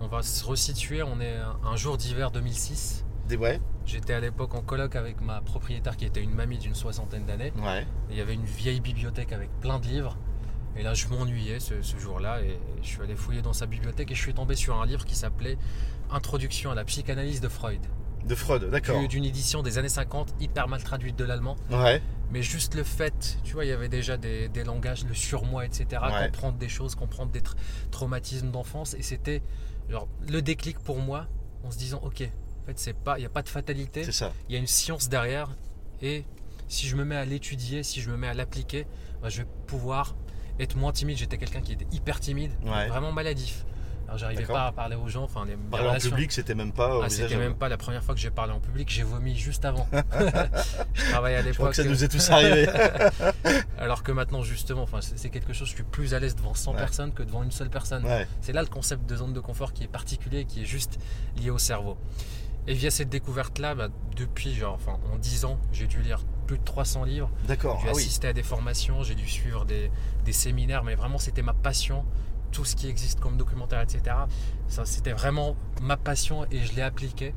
On 0.00 0.06
va 0.06 0.22
se 0.22 0.44
resituer. 0.44 1.02
On 1.02 1.20
est 1.20 1.36
un 1.64 1.76
jour 1.76 1.96
d'hiver 1.96 2.30
2006. 2.30 3.04
Des 3.28 3.36
ouais. 3.36 3.60
J'étais 3.86 4.14
à 4.14 4.20
l'époque 4.20 4.54
en 4.54 4.62
colloque 4.62 4.96
avec 4.96 5.20
ma 5.20 5.40
propriétaire 5.40 5.96
qui 5.96 6.04
était 6.04 6.22
une 6.22 6.34
mamie 6.34 6.58
d'une 6.58 6.74
soixantaine 6.74 7.26
d'années. 7.26 7.52
Ouais. 7.62 7.86
il 8.10 8.16
y 8.16 8.20
avait 8.20 8.34
une 8.34 8.44
vieille 8.44 8.80
bibliothèque 8.80 9.32
avec 9.32 9.50
plein 9.60 9.78
de 9.78 9.86
livres. 9.86 10.16
Et 10.76 10.82
là, 10.82 10.94
je 10.94 11.08
m'ennuyais 11.08 11.60
ce, 11.60 11.82
ce 11.82 11.96
jour-là 11.98 12.42
et 12.42 12.58
je 12.82 12.86
suis 12.86 13.02
allé 13.02 13.16
fouiller 13.16 13.42
dans 13.42 13.52
sa 13.52 13.66
bibliothèque 13.66 14.10
et 14.10 14.14
je 14.14 14.20
suis 14.22 14.34
tombé 14.34 14.54
sur 14.54 14.80
un 14.80 14.86
livre 14.86 15.04
qui 15.04 15.16
s'appelait 15.16 15.58
Introduction 16.10 16.70
à 16.70 16.74
la 16.74 16.84
psychanalyse 16.84 17.40
de 17.40 17.48
Freud. 17.48 17.80
De 18.24 18.34
Freud, 18.34 18.70
d'accord. 18.70 19.06
D'une 19.08 19.24
édition 19.24 19.62
des 19.62 19.78
années 19.78 19.88
50, 19.88 20.34
hyper 20.40 20.68
mal 20.68 20.82
traduite 20.82 21.16
de 21.16 21.24
l'allemand. 21.24 21.56
Ouais. 21.70 22.02
Mais 22.30 22.42
juste 22.42 22.74
le 22.74 22.84
fait, 22.84 23.38
tu 23.42 23.54
vois, 23.54 23.64
il 23.64 23.68
y 23.68 23.72
avait 23.72 23.88
déjà 23.88 24.16
des, 24.16 24.48
langages, 24.64 25.04
le 25.04 25.14
surmoi, 25.14 25.64
etc. 25.66 26.02
Comprendre 26.26 26.58
des 26.58 26.68
choses, 26.68 26.94
comprendre 26.94 27.32
des 27.32 27.42
traumatismes 27.90 28.50
d'enfance. 28.50 28.94
Et 28.94 29.02
c'était 29.02 29.42
le 30.28 30.42
déclic 30.42 30.78
pour 30.78 30.98
moi 30.98 31.26
en 31.64 31.70
se 31.70 31.78
disant, 31.78 32.00
ok, 32.02 32.22
en 32.62 32.66
fait, 32.66 32.78
c'est 32.78 32.96
pas, 32.96 33.18
il 33.18 33.22
n'y 33.22 33.26
a 33.26 33.30
pas 33.30 33.42
de 33.42 33.48
fatalité. 33.48 34.04
C'est 34.04 34.12
ça. 34.12 34.32
Il 34.48 34.52
y 34.54 34.56
a 34.56 34.58
une 34.60 34.66
science 34.66 35.08
derrière. 35.08 35.50
Et 36.02 36.24
si 36.68 36.86
je 36.86 36.96
me 36.96 37.04
mets 37.04 37.16
à 37.16 37.24
l'étudier, 37.24 37.82
si 37.82 38.00
je 38.00 38.10
me 38.10 38.16
mets 38.16 38.28
à 38.28 38.34
l'appliquer, 38.34 38.86
bah, 39.22 39.28
je 39.28 39.42
vais 39.42 39.48
pouvoir 39.66 40.14
être 40.60 40.76
moins 40.76 40.92
timide. 40.92 41.16
J'étais 41.16 41.38
quelqu'un 41.38 41.60
qui 41.60 41.72
était 41.72 41.86
hyper 41.92 42.20
timide, 42.20 42.52
vraiment 42.62 43.12
maladif. 43.12 43.64
Alors 44.10 44.18
j'arrivais 44.18 44.42
pas 44.44 44.66
à 44.66 44.72
parler 44.72 44.96
aux 44.96 45.06
gens. 45.06 45.22
Enfin, 45.22 45.44
les, 45.46 45.54
parler 45.54 45.88
en 45.88 45.94
public, 45.94 46.32
c'était 46.32 46.56
même 46.56 46.72
pas. 46.72 46.98
Ah, 47.04 47.08
c'était 47.08 47.36
même 47.36 47.54
pas 47.54 47.68
la 47.68 47.76
première 47.76 48.02
fois 48.02 48.12
que 48.12 48.20
j'ai 48.20 48.32
parlé 48.32 48.52
en 48.52 48.58
public. 48.58 48.88
J'ai 48.90 49.04
vomi 49.04 49.36
juste 49.36 49.64
avant. 49.64 49.86
je 50.94 51.10
travaillais 51.12 51.36
à 51.36 51.42
l'époque. 51.42 51.76
Ça 51.76 51.84
nous 51.84 52.02
est 52.02 52.08
tous 52.08 52.28
arrivé. 52.30 52.68
Alors 53.78 54.02
que 54.02 54.10
maintenant, 54.10 54.42
justement, 54.42 54.82
enfin, 54.82 54.98
c'est 55.00 55.30
quelque 55.30 55.52
chose. 55.52 55.68
Je 55.68 55.74
suis 55.74 55.84
plus 55.84 56.12
à 56.12 56.18
l'aise 56.18 56.34
devant 56.34 56.54
100 56.54 56.74
personnes 56.74 57.12
que 57.12 57.22
devant 57.22 57.44
une 57.44 57.52
seule 57.52 57.70
personne. 57.70 58.04
C'est 58.40 58.52
là 58.52 58.62
le 58.62 58.68
concept 58.68 59.08
de 59.08 59.14
zone 59.14 59.32
de 59.32 59.40
confort 59.40 59.72
qui 59.72 59.84
est 59.84 59.88
particulier, 59.88 60.44
qui 60.44 60.62
est 60.62 60.66
juste 60.66 60.98
lié 61.36 61.50
au 61.50 61.58
cerveau. 61.58 61.96
Et 62.66 62.74
via 62.74 62.90
cette 62.90 63.10
découverte-là, 63.10 63.76
bah, 63.76 63.88
depuis 64.16 64.54
genre, 64.54 64.74
enfin, 64.74 64.98
en 65.12 65.18
10 65.18 65.44
ans, 65.44 65.58
j'ai 65.72 65.86
dû 65.86 66.02
lire 66.02 66.24
plus 66.48 66.58
de 66.58 66.64
300 66.64 67.04
livres. 67.04 67.30
D'accord. 67.46 67.78
J'ai 67.82 67.88
ah 67.88 67.92
assisté 67.92 68.26
à 68.26 68.32
des 68.32 68.42
formations, 68.42 69.04
j'ai 69.04 69.14
dû 69.14 69.28
suivre 69.28 69.64
des, 69.64 69.90
des 70.24 70.32
séminaires, 70.32 70.82
mais 70.82 70.96
vraiment 70.96 71.18
c'était 71.18 71.42
ma 71.42 71.54
passion 71.54 72.04
tout 72.52 72.64
ce 72.64 72.76
qui 72.76 72.88
existe 72.88 73.20
comme 73.20 73.36
documentaire, 73.36 73.80
etc. 73.80 74.16
Ça, 74.68 74.84
c'était 74.84 75.12
vraiment 75.12 75.56
ma 75.82 75.96
passion 75.96 76.46
et 76.50 76.60
je 76.60 76.74
l'ai 76.74 76.82
appliqué. 76.82 77.34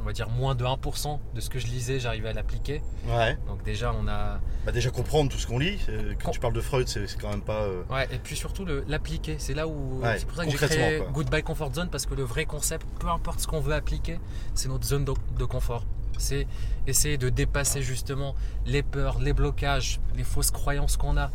On 0.00 0.04
va 0.06 0.12
dire 0.12 0.28
moins 0.28 0.54
de 0.54 0.64
1% 0.64 1.18
de 1.34 1.40
ce 1.40 1.50
que 1.50 1.58
je 1.58 1.66
lisais, 1.66 1.98
j'arrivais 1.98 2.28
à 2.28 2.32
l'appliquer. 2.32 2.80
Ouais. 3.08 3.36
Donc 3.48 3.64
déjà, 3.64 3.92
on 3.92 4.06
a... 4.06 4.40
Bah 4.64 4.70
déjà 4.70 4.90
comprendre 4.90 5.32
tout 5.32 5.38
ce 5.38 5.48
qu'on 5.48 5.58
lit. 5.58 5.80
Euh, 5.88 6.14
quand 6.22 6.30
tu 6.30 6.38
parles 6.38 6.52
de 6.52 6.60
Freud, 6.60 6.86
c'est 6.86 7.06
quand 7.20 7.30
même 7.30 7.40
pas... 7.40 7.62
Euh, 7.62 7.82
ouais, 7.90 8.06
et 8.12 8.18
puis 8.18 8.36
surtout 8.36 8.64
l'appliquer. 8.86 9.36
C'est 9.38 9.54
là 9.54 9.66
où... 9.66 10.02
c'est 10.16 10.26
pour 10.26 10.36
ça 10.36 10.44
que 10.44 10.50
j'ai 10.52 10.56
créé 10.56 11.02
Goodbye 11.12 11.42
Comfort 11.42 11.74
Zone, 11.74 11.88
parce 11.90 12.06
que 12.06 12.14
le 12.14 12.22
vrai 12.22 12.44
concept, 12.44 12.86
peu 13.00 13.08
importe 13.08 13.40
ce 13.40 13.48
qu'on 13.48 13.60
veut 13.60 13.74
appliquer, 13.74 14.20
c'est 14.54 14.68
notre 14.68 14.86
zone 14.86 15.04
de, 15.04 15.12
de 15.38 15.44
confort. 15.44 15.84
C'est 16.18 16.46
essayer 16.86 17.18
de 17.18 17.28
dépasser 17.28 17.82
justement 17.82 18.34
les 18.64 18.82
peurs, 18.82 19.18
les 19.18 19.32
blocages, 19.32 20.00
les 20.16 20.24
fausses 20.24 20.50
croyances 20.50 20.96
qu'on 20.96 21.16
a 21.16 21.30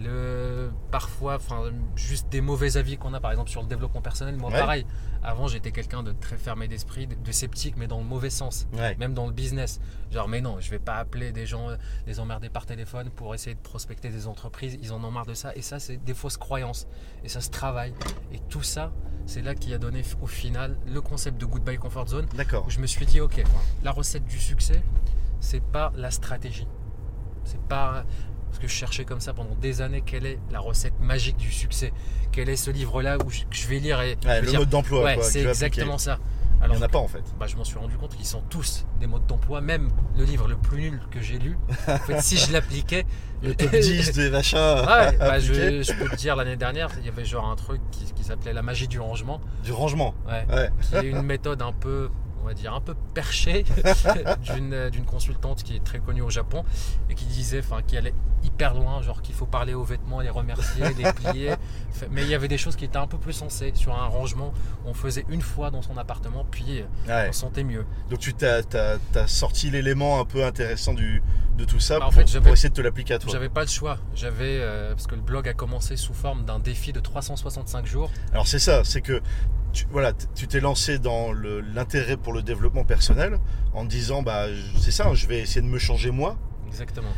le, 0.00 0.70
parfois, 0.90 1.36
enfin, 1.36 1.70
juste 1.94 2.28
des 2.28 2.40
mauvais 2.40 2.76
avis 2.76 2.96
qu'on 2.96 3.14
a, 3.14 3.20
par 3.20 3.30
exemple, 3.30 3.50
sur 3.50 3.62
le 3.62 3.68
développement 3.68 4.02
personnel. 4.02 4.36
Moi, 4.36 4.50
pareil, 4.50 4.86
avant, 5.22 5.46
j'étais 5.46 5.70
quelqu'un 5.70 6.02
de 6.02 6.12
très 6.12 6.36
fermé 6.36 6.68
d'esprit, 6.68 7.06
de, 7.06 7.32
sceptique, 7.32 7.76
mais 7.76 7.86
dans 7.86 7.98
le 7.98 8.04
mauvais 8.04 8.30
sens, 8.30 8.66
même 8.98 9.14
dans 9.14 9.26
le 9.26 9.32
business. 9.32 9.80
Genre, 10.10 10.28
mais 10.28 10.40
non, 10.40 10.60
je 10.60 10.70
vais 10.70 10.78
pas 10.78 10.96
appeler 10.96 11.32
des 11.32 11.46
gens, 11.46 11.68
les 12.06 12.20
emmerder 12.20 12.48
par 12.48 12.66
téléphone 12.66 13.10
pour 13.10 13.34
essayer 13.34 13.54
de 13.54 13.60
prospecter 13.60 14.08
des 14.08 14.26
entreprises. 14.26 14.78
Ils 14.82 14.92
en 14.92 15.02
ont 15.04 15.10
marre 15.10 15.26
de 15.26 15.34
ça. 15.34 15.54
Et 15.54 15.62
ça, 15.62 15.78
c'est 15.78 15.96
des 15.96 16.14
fausses 16.14 16.36
croyances. 16.36 16.86
Et 17.22 17.28
ça 17.28 17.40
se 17.40 17.50
travaille. 17.50 17.94
Et 18.32 18.40
tout 18.48 18.62
ça, 18.62 18.92
c'est 19.26 19.42
là 19.42 19.54
qui 19.54 19.72
a 19.72 19.78
donné 19.78 20.02
au 20.20 20.26
final 20.26 20.76
le 20.86 21.00
concept 21.00 21.40
de 21.40 21.46
Goodbye 21.46 21.78
Comfort 21.78 22.08
Zone. 22.08 22.26
D'accord. 22.34 22.68
je 22.68 22.80
me 22.80 22.86
suis 22.86 23.06
dit, 23.06 23.20
ok, 23.20 23.42
la 23.82 23.92
recette 23.92 24.26
du 24.26 24.38
succès, 24.38 24.82
c'est 25.40 25.62
pas 25.62 25.92
la 25.96 26.10
stratégie. 26.10 26.66
C'est 27.44 27.60
pas 27.60 28.04
parce 28.54 28.62
que 28.62 28.68
je 28.68 28.72
cherchais 28.72 29.04
comme 29.04 29.18
ça 29.18 29.34
pendant 29.34 29.56
des 29.56 29.82
années 29.82 30.04
quelle 30.06 30.26
est 30.26 30.38
la 30.52 30.60
recette 30.60 31.00
magique 31.00 31.36
du 31.36 31.50
succès. 31.50 31.92
Quel 32.30 32.48
est 32.48 32.54
ce 32.54 32.70
livre-là 32.70 33.18
où 33.18 33.30
je, 33.30 33.66
vais 33.66 33.80
lire 33.80 34.00
et. 34.00 34.16
le 34.24 34.52
mode 34.52 34.68
d'emploi. 34.68 35.02
Ouais, 35.02 35.18
c'est 35.22 35.42
exactement 35.42 35.98
ça. 35.98 36.20
Alors, 36.60 36.76
Il 36.76 36.78
n'y 36.78 36.84
en 36.84 36.86
a 36.86 36.88
pas 36.88 37.00
en 37.00 37.08
fait. 37.08 37.24
Bah, 37.38 37.46
je 37.48 37.56
m'en 37.56 37.64
suis 37.64 37.76
rendu 37.76 37.96
compte 37.96 38.14
qu'ils 38.14 38.24
sont 38.24 38.42
tous 38.48 38.86
des 39.00 39.08
modes 39.08 39.26
d'emploi, 39.26 39.60
même 39.60 39.90
le 40.16 40.24
livre 40.24 40.46
le 40.46 40.56
plus 40.56 40.82
nul 40.82 41.00
que 41.10 41.20
j'ai 41.20 41.38
lu. 41.40 41.58
En 41.88 41.98
fait, 41.98 42.20
si 42.22 42.36
je 42.36 42.52
l'appliquais. 42.52 43.04
Le 43.42 43.56
top 43.56 43.72
10 43.72 44.12
des 44.14 44.30
machins. 44.30 44.56
Ouais, 44.56 45.16
bah, 45.18 45.40
je, 45.40 45.92
peux 45.92 46.08
te 46.08 46.14
dire, 46.16 46.36
l'année 46.36 46.56
dernière, 46.56 46.90
il 47.00 47.06
y 47.06 47.08
avait 47.08 47.24
genre 47.24 47.50
un 47.50 47.56
truc 47.56 47.80
qui, 47.90 48.04
qui 48.12 48.22
s'appelait 48.22 48.52
la 48.52 48.62
magie 48.62 48.86
du 48.86 49.00
rangement. 49.00 49.40
Du 49.64 49.72
rangement 49.72 50.14
Ouais. 50.28 50.46
ouais. 50.54 50.70
Qui 50.80 51.06
est 51.06 51.10
une 51.10 51.22
méthode 51.22 51.60
un 51.60 51.72
peu 51.72 52.08
on 52.44 52.46
va 52.46 52.54
dire, 52.54 52.74
un 52.74 52.80
peu 52.80 52.94
perché 53.14 53.64
d'une 54.42 55.04
consultante 55.06 55.62
qui 55.62 55.76
est 55.76 55.84
très 55.84 55.98
connue 55.98 56.20
au 56.20 56.30
Japon 56.30 56.62
et 57.08 57.14
qui 57.14 57.24
disait 57.24 57.60
enfin, 57.60 57.80
allait 57.96 58.14
hyper 58.44 58.74
loin, 58.74 59.00
genre 59.00 59.22
qu'il 59.22 59.34
faut 59.34 59.46
parler 59.46 59.72
aux 59.72 59.84
vêtements, 59.84 60.20
les 60.20 60.28
remercier, 60.28 60.84
les 60.98 61.10
plier. 61.14 61.54
Mais 62.10 62.22
il 62.22 62.28
y 62.28 62.34
avait 62.34 62.48
des 62.48 62.58
choses 62.58 62.76
qui 62.76 62.84
étaient 62.84 62.98
un 62.98 63.06
peu 63.06 63.16
plus 63.16 63.32
sensées. 63.32 63.72
Sur 63.74 63.94
un 63.94 64.06
rangement, 64.06 64.52
on 64.84 64.92
faisait 64.92 65.24
une 65.30 65.40
fois 65.40 65.70
dans 65.70 65.80
son 65.80 65.96
appartement, 65.96 66.44
puis 66.50 66.84
on 67.08 67.32
sentait 67.32 67.64
mieux. 67.64 67.86
Donc 68.10 68.18
tu 68.18 68.34
t'as 68.34 68.60
as, 68.74 69.26
sorti 69.26 69.70
l'élément 69.70 70.20
un 70.20 70.26
peu 70.26 70.44
intéressant 70.44 70.92
du, 70.92 71.22
de 71.56 71.64
tout 71.64 71.80
ça 71.80 71.98
bah, 71.98 72.08
pour, 72.10 72.20
essayer 72.20 72.68
de 72.68 72.74
te 72.74 72.82
l'appliquer 72.82 73.14
à 73.14 73.18
toi. 73.18 73.32
J'avais 73.32 73.48
pas 73.48 73.62
le 73.62 73.68
choix. 73.68 73.98
J'avais 74.14 74.58
euh, 74.60 74.90
parce 74.90 75.06
que 75.06 75.14
le 75.14 75.22
blog 75.22 75.48
a 75.48 75.54
commencé 75.54 75.96
sous 75.96 76.14
forme 76.14 76.44
d'un 76.44 76.58
défi 76.58 76.92
de 76.92 77.00
365 77.00 77.86
jours. 77.86 78.10
Alors 78.32 78.46
c'est 78.46 78.58
ça, 78.58 78.84
c'est 78.84 79.00
que 79.00 79.22
tu, 79.74 79.86
voilà, 79.90 80.12
tu 80.34 80.46
t'es 80.48 80.60
lancé 80.60 80.98
dans 80.98 81.32
l'intérêt 81.32 82.16
pour 82.16 82.32
le 82.32 82.42
développement 82.42 82.84
personnel 82.84 83.38
en 83.74 83.84
disant 83.84 84.22
bah 84.22 84.46
c'est 84.78 84.90
ça, 84.90 85.12
je 85.12 85.26
vais 85.26 85.40
essayer 85.40 85.60
de 85.60 85.66
me 85.66 85.78
changer 85.78 86.10
moi. 86.10 86.38
Exactement. 86.68 87.12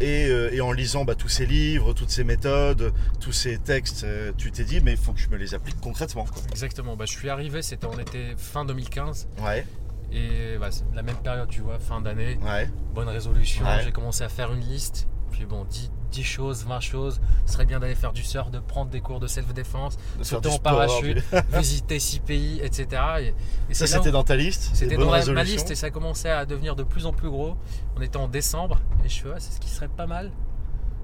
et, 0.00 0.60
en 0.60 0.70
lisant 0.70 1.04
bah, 1.04 1.16
tous 1.16 1.28
ces 1.28 1.46
livres, 1.46 1.94
toutes 1.94 2.10
ces 2.10 2.22
méthodes, 2.22 2.92
tous 3.18 3.32
ces 3.32 3.58
textes, 3.58 4.06
tu 4.36 4.52
t'es 4.52 4.62
dit, 4.62 4.80
mais 4.80 4.92
il 4.92 4.96
faut 4.96 5.12
que 5.12 5.18
je 5.18 5.28
me 5.30 5.36
les 5.36 5.52
applique 5.52 5.80
concrètement. 5.80 6.26
Exactement. 6.52 6.94
Bah, 6.94 7.04
je 7.04 7.12
suis 7.12 7.28
arrivé, 7.28 7.60
c'était, 7.62 7.86
on 7.86 7.98
était 7.98 8.34
fin 8.36 8.64
2015. 8.64 9.26
Ouais. 9.42 9.66
Et 10.12 10.56
bah, 10.60 10.68
la 10.94 11.02
même 11.02 11.16
période, 11.16 11.48
tu 11.48 11.60
vois, 11.60 11.80
fin 11.80 12.00
d'année. 12.00 12.38
Ouais. 12.42 12.70
Bonne 12.94 13.08
résolution. 13.08 13.64
J'ai 13.82 13.90
commencé 13.90 14.22
à 14.22 14.28
faire 14.28 14.52
une 14.52 14.60
liste. 14.60 15.08
Puis 15.34 15.46
bon, 15.46 15.64
10, 15.64 15.90
10 16.12 16.22
choses, 16.22 16.64
20 16.64 16.80
choses. 16.80 17.20
Ce 17.44 17.54
serait 17.54 17.66
bien 17.66 17.80
d'aller 17.80 17.96
faire 17.96 18.12
du 18.12 18.22
surf, 18.22 18.50
de 18.50 18.60
prendre 18.60 18.90
des 18.90 19.00
cours 19.00 19.18
de 19.18 19.26
self-défense, 19.26 19.98
de 20.18 20.22
sauter 20.22 20.48
en 20.48 20.58
parachute, 20.58 21.22
visiter 21.52 21.98
6 21.98 22.20
pays, 22.20 22.60
etc. 22.62 23.34
Et, 23.68 23.74
ça, 23.74 23.86
c'était 23.88 24.12
dans 24.12 24.22
ta 24.22 24.36
liste 24.36 24.70
C'était 24.74 24.96
dans 24.96 25.10
ma 25.10 25.42
liste 25.42 25.70
et 25.72 25.74
ça 25.74 25.90
commençait 25.90 26.30
à 26.30 26.46
devenir 26.46 26.76
de 26.76 26.84
plus 26.84 27.06
en 27.06 27.12
plus 27.12 27.28
gros. 27.28 27.56
On 27.96 28.00
était 28.00 28.16
en 28.16 28.28
décembre 28.28 28.80
et 29.04 29.08
je 29.08 29.22
fais, 29.22 29.28
c'est 29.38 29.52
ce 29.52 29.60
qui 29.60 29.68
serait 29.68 29.88
pas 29.88 30.06
mal. 30.06 30.30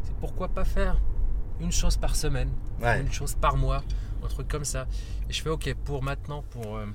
C'est 0.05 0.15
pourquoi 0.17 0.49
pas 0.49 0.65
faire 0.65 1.01
une 1.61 1.73
chose 1.73 1.97
par 1.97 2.15
semaine, 2.15 2.51
une 2.83 3.13
chose 3.13 3.35
par 3.35 3.57
mois, 3.57 3.83
un 4.25 4.29
truc 4.29 4.47
comme 4.47 4.65
ça. 4.65 4.87
Et 5.29 5.33
je 5.33 5.43
fais, 5.43 5.51
ok, 5.51 5.75
pour 5.85 6.05
maintenant, 6.05 6.45
pour. 6.51 6.77
Euh, 6.77 6.87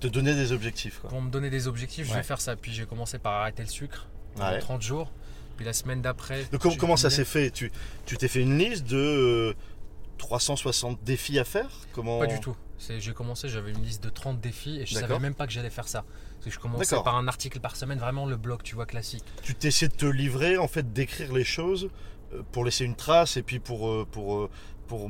te 0.00 0.06
donner 0.06 0.34
des 0.34 0.52
objectifs. 0.52 1.00
Pour 1.00 1.20
me 1.20 1.30
donner 1.30 1.50
des 1.50 1.66
objectifs, 1.66 2.06
je 2.06 2.14
vais 2.14 2.22
faire 2.22 2.40
ça. 2.40 2.54
Puis 2.54 2.72
j'ai 2.72 2.86
commencé 2.86 3.18
par 3.18 3.32
arrêter 3.34 3.62
le 3.62 3.68
sucre. 3.68 4.06
en 4.38 4.58
30 4.58 4.82
jours. 4.82 5.10
Puis 5.56 5.64
la 5.64 5.72
semaine 5.72 6.02
d'après. 6.02 6.46
comment 6.78 6.96
ça 6.96 7.10
s'est 7.10 7.24
fait? 7.24 7.50
Tu 7.50 7.70
t'es 8.16 8.28
fait 8.28 8.42
une 8.42 8.58
liste 8.58 8.86
de 8.86 9.54
360 10.18 10.98
euh, 10.98 11.04
défis 11.04 11.38
à 11.38 11.44
faire? 11.44 11.70
Comment... 11.92 12.18
Pas 12.18 12.26
du 12.26 12.40
tout. 12.40 12.56
J'ai 12.98 13.12
commencé, 13.12 13.48
j'avais 13.48 13.70
une 13.70 13.82
liste 13.82 14.02
de 14.02 14.10
30 14.10 14.40
défis 14.40 14.80
et 14.80 14.86
je 14.86 14.94
savais 14.94 15.18
même 15.18 15.34
pas 15.34 15.46
que 15.46 15.52
j'allais 15.52 15.70
faire 15.70 15.88
ça. 15.88 16.04
Parce 16.34 16.46
que 16.46 16.50
je 16.50 16.58
commençais 16.58 16.96
par 17.02 17.16
un 17.16 17.28
article 17.28 17.60
par 17.60 17.76
semaine, 17.76 17.98
vraiment 17.98 18.26
le 18.26 18.36
blog, 18.36 18.62
tu 18.62 18.74
vois, 18.74 18.84
classique. 18.84 19.24
Tu 19.42 19.54
t'essayais 19.54 19.88
de 19.88 19.94
te 19.94 20.06
livrer, 20.06 20.58
en 20.58 20.68
fait, 20.68 20.92
d'écrire 20.92 21.32
les 21.32 21.44
choses 21.44 21.88
pour 22.52 22.64
laisser 22.64 22.84
une 22.84 22.96
trace 22.96 23.36
et 23.36 23.42
puis 23.42 23.58
pour, 23.58 23.88
euh, 23.88 24.06
pour 24.10 24.48
pour 24.86 25.08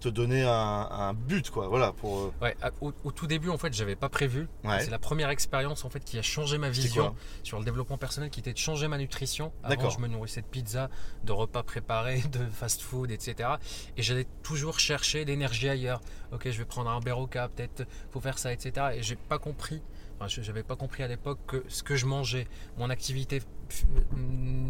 te 0.00 0.08
donner 0.08 0.44
un, 0.44 1.12
but 1.14 1.50
quoi. 1.50 1.68
Voilà 1.68 1.92
pour 1.92 2.18
euh, 2.18 2.32
ouais 2.42 2.56
au, 2.80 2.92
tout 3.12 3.26
début 3.26 3.50
en 3.50 3.58
fait 3.58 3.72
j'avais 3.72 3.96
pas 3.96 4.08
prévu. 4.08 4.48
C'est 4.80 4.90
la 4.90 4.98
première 4.98 5.30
expérience 5.30 5.84
en 5.84 5.90
fait 5.90 6.00
qui 6.00 6.18
a 6.18 6.22
changé 6.22 6.58
ma 6.58 6.70
vision 6.70 7.14
sur 7.42 7.58
le 7.58 7.64
développement 7.64 7.98
personnel 7.98 8.30
qui 8.30 8.40
était 8.40 8.52
de 8.52 8.58
changer 8.58 8.88
ma 8.88 8.98
nutrition. 8.98 9.52
Avant 9.62 9.90
je 9.90 9.98
me 9.98 10.08
nourrissais 10.08 10.40
de 10.40 10.46
pizza 10.46 10.88
de 11.24 11.32
repas 11.32 11.62
préparés 11.62 12.22
de 12.32 12.44
fast 12.46 12.80
food 12.80 13.10
etc 13.10 13.50
et 13.96 14.02
j'allais 14.02 14.26
toujours 14.42 14.78
chercher 14.78 15.24
l'énergie 15.24 15.68
ailleurs. 15.68 16.00
Ok 16.32 16.48
je 16.50 16.58
vais 16.58 16.64
prendre 16.64 16.90
un 16.90 17.00
Beroka 17.00 17.48
peut-être 17.48 17.86
faut 18.10 18.20
faire 18.20 18.38
ça 18.38 18.52
etc 18.52 18.86
et 18.96 19.02
j'ai 19.02 19.16
pas 19.16 19.38
compris 19.38 19.82
je 20.28 20.40
n'avais 20.42 20.62
pas 20.62 20.76
compris 20.76 21.02
à 21.02 21.08
l'époque 21.08 21.38
que 21.46 21.64
ce 21.68 21.82
que 21.82 21.96
je 21.96 22.06
mangeais, 22.06 22.46
mon 22.76 22.90
activité 22.90 23.40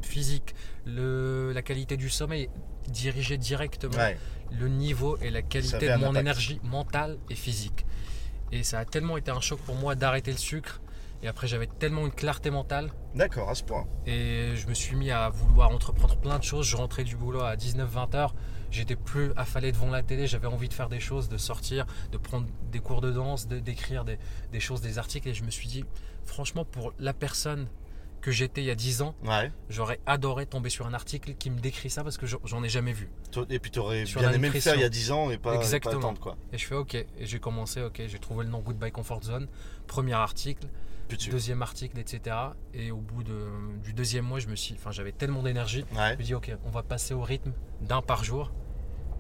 physique, 0.03 0.55
le, 0.87 1.53
la 1.53 1.63
qualité 1.63 1.97
du 1.97 2.11
sommeil 2.11 2.49
dirigeait 2.89 3.39
directement 3.39 3.99
le 4.51 4.69
niveau 4.69 5.17
et 5.19 5.31
la 5.31 5.43
qualité 5.43 5.89
de 5.89 5.97
mon 5.97 6.15
énergie 6.15 6.61
mentale 6.63 7.19
et 7.29 7.35
physique. 7.35 7.87
Et 8.53 8.63
ça 8.65 8.81
a 8.81 8.85
tellement 8.85 9.17
été 9.17 9.31
un 9.31 9.41
choc 9.41 9.61
pour 9.61 9.77
moi 9.77 9.95
d'arrêter 9.95 10.33
le 10.33 10.39
sucre. 10.39 10.81
Et 11.23 11.29
après, 11.29 11.47
j'avais 11.47 11.67
tellement 11.67 12.07
une 12.07 12.13
clarté 12.13 12.51
mentale. 12.51 12.91
D'accord, 13.15 13.51
à 13.51 13.55
ce 13.55 13.63
point. 13.63 13.87
Et 14.07 14.57
je 14.57 14.67
me 14.67 14.75
suis 14.75 14.97
mis 14.97 15.11
à 15.11 15.29
vouloir 15.29 15.71
entreprendre 15.71 16.17
plein 16.17 16.39
de 16.39 16.43
choses. 16.43 16.67
Je 16.67 16.77
rentrais 16.77 17.05
du 17.05 17.15
boulot 17.15 17.43
à 17.43 17.57
19-20 17.57 18.17
heures. 18.17 18.35
J'étais 18.71 18.97
plus 18.97 19.31
affalé 19.37 19.71
devant 19.71 19.91
la 19.91 20.03
télé. 20.03 20.27
J'avais 20.27 20.47
envie 20.47 20.69
de 20.69 20.75
faire 20.75 20.89
des 20.89 21.01
choses, 21.01 21.29
de 21.29 21.37
sortir, 21.37 21.87
de 22.11 22.17
prendre 22.17 22.47
des 22.73 22.79
cours 22.79 23.03
de 23.03 23.13
danse, 23.13 23.49
d'écrire 23.49 24.05
des, 24.05 24.19
des, 24.51 24.61
choses, 24.61 24.81
des 24.81 24.99
articles. 24.99 25.29
Et 25.29 25.35
je 25.35 25.45
me 25.45 25.51
suis 25.51 25.69
dit, 25.69 25.85
franchement, 26.25 26.65
pour 26.65 26.95
la 26.99 27.13
personne 27.13 27.69
que 28.21 28.31
j'étais 28.31 28.63
il 28.63 28.67
y 28.67 28.71
a 28.71 28.75
10 28.75 29.03
ans, 29.03 29.15
j'aurais 29.69 30.01
adoré 30.07 30.47
tomber 30.47 30.71
sur 30.71 30.87
un 30.87 30.95
article 30.95 31.35
qui 31.35 31.51
me 31.51 31.59
décrit 31.61 31.91
ça 31.91 32.05
parce 32.05 32.19
que 32.19 32.27
j'en 32.27 32.63
ai 32.63 32.69
jamais 32.69 32.93
vu. 32.93 33.11
Et 33.49 33.59
puis 33.59 33.71
tu 33.71 33.79
aurais 33.79 34.05
bien 34.05 34.33
aimé 34.33 34.51
le 34.53 34.61
faire 34.61 34.75
il 34.75 34.81
y 34.81 34.85
a 34.85 34.89
10 34.89 35.13
ans 35.13 35.31
et 35.31 35.39
pas, 35.39 35.55
Exactement. 35.55 35.93
pas 35.95 35.99
attendre 35.99 36.21
quoi. 36.21 36.37
Et 36.53 36.59
je 36.59 36.67
fais 36.67 36.75
ok, 36.75 36.95
et 36.95 37.07
j'ai 37.21 37.39
commencé, 37.41 37.83
ok, 37.83 38.03
j'ai 38.07 38.19
trouvé 38.19 38.45
le 38.45 38.51
nom 38.51 38.61
Goodbye 38.61 38.93
Comfort 38.93 39.23
Zone, 39.23 39.49
premier 39.87 40.13
article, 40.15 40.67
deuxième 41.31 41.63
article, 41.63 41.99
etc. 41.99 42.37
Et 42.75 42.91
au 42.91 42.99
bout 42.99 43.23
de, 43.23 43.49
du 43.83 43.93
deuxième 43.93 44.25
mois, 44.25 44.39
je 44.39 44.49
me 44.49 44.55
suis, 44.57 44.75
enfin 44.75 44.91
j'avais 44.91 45.13
tellement 45.13 45.43
d'énergie, 45.43 45.85
je 45.93 46.17
me 46.19 46.23
dis 46.23 46.35
ok, 46.35 46.53
on 46.65 46.71
va 46.71 46.83
passer 46.83 47.15
au 47.15 47.23
rythme 47.23 47.53
d'un 47.81 48.03
par 48.03 48.25
jour. 48.25 48.53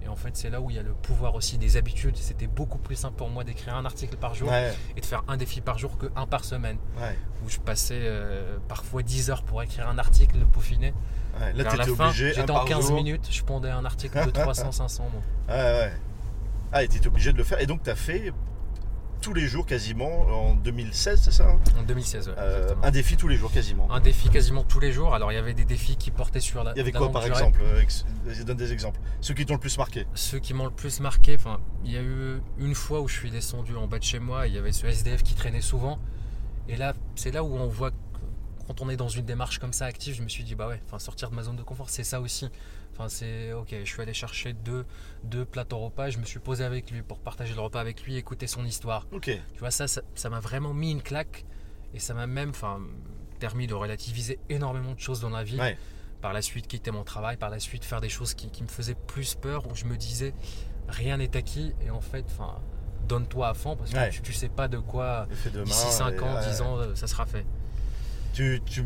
Et 0.04 0.08
en 0.08 0.16
fait, 0.16 0.36
c'est 0.36 0.50
là 0.50 0.60
où 0.60 0.70
il 0.70 0.76
y 0.76 0.78
a 0.78 0.82
le 0.82 0.92
pouvoir 0.92 1.34
aussi 1.34 1.58
des 1.58 1.76
habitudes. 1.76 2.16
C'était 2.16 2.46
beaucoup 2.46 2.78
plus 2.78 2.96
simple 2.96 3.16
pour 3.16 3.28
moi 3.28 3.44
d'écrire 3.44 3.76
un 3.76 3.84
article 3.84 4.16
par 4.16 4.34
jour 4.34 4.50
et 4.96 5.00
de 5.00 5.06
faire 5.06 5.22
un 5.28 5.36
défi 5.36 5.60
par 5.60 5.78
jour 5.78 5.98
que 5.98 6.06
un 6.16 6.26
par 6.26 6.44
semaine. 6.44 6.78
Où 7.44 7.48
je 7.48 7.58
passais 7.58 8.00
euh, 8.00 8.58
parfois 8.68 9.02
10 9.02 9.30
heures 9.30 9.42
pour 9.42 9.62
écrire 9.62 9.88
un 9.88 9.98
article, 9.98 10.38
le 10.38 10.46
peaufiner. 10.46 10.92
Là, 11.38 11.62
Vers 11.62 11.76
la 11.76 11.86
fin, 11.86 12.12
j'étais 12.12 12.50
en 12.50 12.64
15 12.64 12.92
minutes, 12.92 13.28
je 13.30 13.42
pondais 13.42 13.70
un 13.70 13.84
article 13.84 14.26
de 14.26 14.30
300-500 14.30 15.02
mots. 15.02 15.08
Ouais, 15.48 15.54
ouais. 15.54 15.92
Ah, 16.72 16.84
et 16.84 16.88
tu 16.88 16.98
étais 16.98 17.08
obligé 17.08 17.32
de 17.32 17.38
le 17.38 17.44
faire. 17.44 17.60
Et 17.60 17.66
donc, 17.66 17.82
tu 17.82 17.90
as 17.90 17.96
fait 17.96 18.32
tous 19.20 19.34
les 19.34 19.46
jours 19.46 19.66
quasiment 19.66 20.22
en 20.48 20.54
2016, 20.54 21.20
c'est 21.22 21.30
ça 21.30 21.48
hein 21.48 21.60
En 21.78 21.82
2016, 21.82 22.28
ouais, 22.28 22.34
euh, 22.38 22.74
Un 22.82 22.90
défi 22.90 23.16
tous 23.16 23.28
les 23.28 23.36
jours 23.36 23.52
quasiment. 23.52 23.90
Un 23.92 24.00
défi 24.00 24.28
quasiment 24.28 24.64
tous 24.64 24.80
les 24.80 24.92
jours. 24.92 25.14
Alors 25.14 25.30
il 25.32 25.34
y 25.34 25.38
avait 25.38 25.54
des 25.54 25.64
défis 25.64 25.96
qui 25.96 26.10
portaient 26.10 26.40
sur 26.40 26.64
la. 26.64 26.72
Il 26.72 26.78
y 26.78 26.80
avait 26.80 26.92
quoi 26.92 27.10
par 27.10 27.26
exemple 27.26 27.60
euh, 27.62 28.44
Donne 28.44 28.56
des 28.56 28.72
exemples. 28.72 29.00
Ceux 29.20 29.34
qui 29.34 29.46
t'ont 29.46 29.54
le 29.54 29.60
plus 29.60 29.76
marqué. 29.78 30.06
Ceux 30.14 30.38
qui 30.38 30.54
m'ont 30.54 30.64
le 30.64 30.70
plus 30.70 31.00
marqué, 31.00 31.36
enfin, 31.36 31.60
il 31.84 31.92
y 31.92 31.96
a 31.96 32.02
eu 32.02 32.40
une 32.58 32.74
fois 32.74 33.00
où 33.00 33.08
je 33.08 33.14
suis 33.14 33.30
descendu 33.30 33.76
en 33.76 33.86
bas 33.86 33.98
de 33.98 34.04
chez 34.04 34.18
moi, 34.18 34.46
il 34.46 34.54
y 34.54 34.58
avait 34.58 34.72
ce 34.72 34.86
SDF 34.86 35.22
qui 35.22 35.34
traînait 35.34 35.60
souvent. 35.60 35.98
Et 36.68 36.76
là, 36.76 36.94
c'est 37.14 37.32
là 37.32 37.44
où 37.44 37.54
on 37.56 37.66
voit 37.66 37.90
quand 38.66 38.82
on 38.82 38.88
est 38.88 38.96
dans 38.96 39.08
une 39.08 39.24
démarche 39.24 39.58
comme 39.58 39.72
ça 39.72 39.86
active, 39.86 40.14
je 40.14 40.22
me 40.22 40.28
suis 40.28 40.44
dit 40.44 40.54
bah 40.54 40.68
ouais, 40.68 40.80
enfin 40.86 40.98
sortir 40.98 41.30
de 41.30 41.34
ma 41.34 41.42
zone 41.42 41.56
de 41.56 41.62
confort, 41.62 41.90
c'est 41.90 42.04
ça 42.04 42.20
aussi. 42.20 42.48
Enfin, 42.92 43.08
c'est 43.08 43.52
ok, 43.52 43.68
je 43.70 43.84
suis 43.84 44.02
allé 44.02 44.12
chercher 44.12 44.52
deux, 44.52 44.84
deux 45.24 45.44
plateaux 45.44 45.78
repas, 45.78 46.10
je 46.10 46.18
me 46.18 46.24
suis 46.24 46.40
posé 46.40 46.64
avec 46.64 46.90
lui 46.90 47.02
pour 47.02 47.18
partager 47.18 47.54
le 47.54 47.60
repas 47.60 47.80
avec 47.80 48.02
lui, 48.02 48.16
écouter 48.16 48.46
son 48.46 48.64
histoire. 48.64 49.06
Ok. 49.12 49.24
Tu 49.26 49.58
vois, 49.58 49.70
ça, 49.70 49.86
ça 49.86 50.30
m'a 50.30 50.40
vraiment 50.40 50.74
mis 50.74 50.90
une 50.90 51.02
claque 51.02 51.44
et 51.94 51.98
ça 51.98 52.14
m'a 52.14 52.26
même 52.26 52.50
enfin, 52.50 52.80
permis 53.38 53.66
de 53.66 53.74
relativiser 53.74 54.38
énormément 54.48 54.92
de 54.92 55.00
choses 55.00 55.20
dans 55.20 55.30
la 55.30 55.42
vie. 55.42 55.58
Par 56.20 56.34
la 56.34 56.42
suite, 56.42 56.66
quitter 56.66 56.90
mon 56.90 57.02
travail, 57.02 57.38
par 57.38 57.48
la 57.48 57.58
suite, 57.58 57.82
faire 57.82 58.02
des 58.02 58.10
choses 58.10 58.34
qui, 58.34 58.62
me 58.62 58.68
faisaient 58.68 58.94
plus 58.94 59.34
peur, 59.34 59.66
où 59.70 59.74
je 59.74 59.86
me 59.86 59.96
disais 59.96 60.34
rien 60.86 61.16
n'est 61.16 61.34
acquis 61.34 61.72
et 61.80 61.88
en 61.88 62.02
fait, 62.02 62.26
enfin, 62.26 62.60
donne-toi 63.08 63.48
à 63.48 63.54
fond 63.54 63.74
parce 63.74 63.90
que 63.90 64.10
tu, 64.10 64.20
tu, 64.20 64.32
sais 64.34 64.50
pas 64.50 64.68
de 64.68 64.78
quoi 64.78 65.26
d'ici 65.64 65.90
5 65.90 66.20
ans, 66.22 66.40
10 66.46 66.60
ans, 66.60 66.94
ça 66.94 67.06
sera 67.06 67.24
fait. 67.24 67.46
Tu, 68.32 68.60
tu 68.64 68.84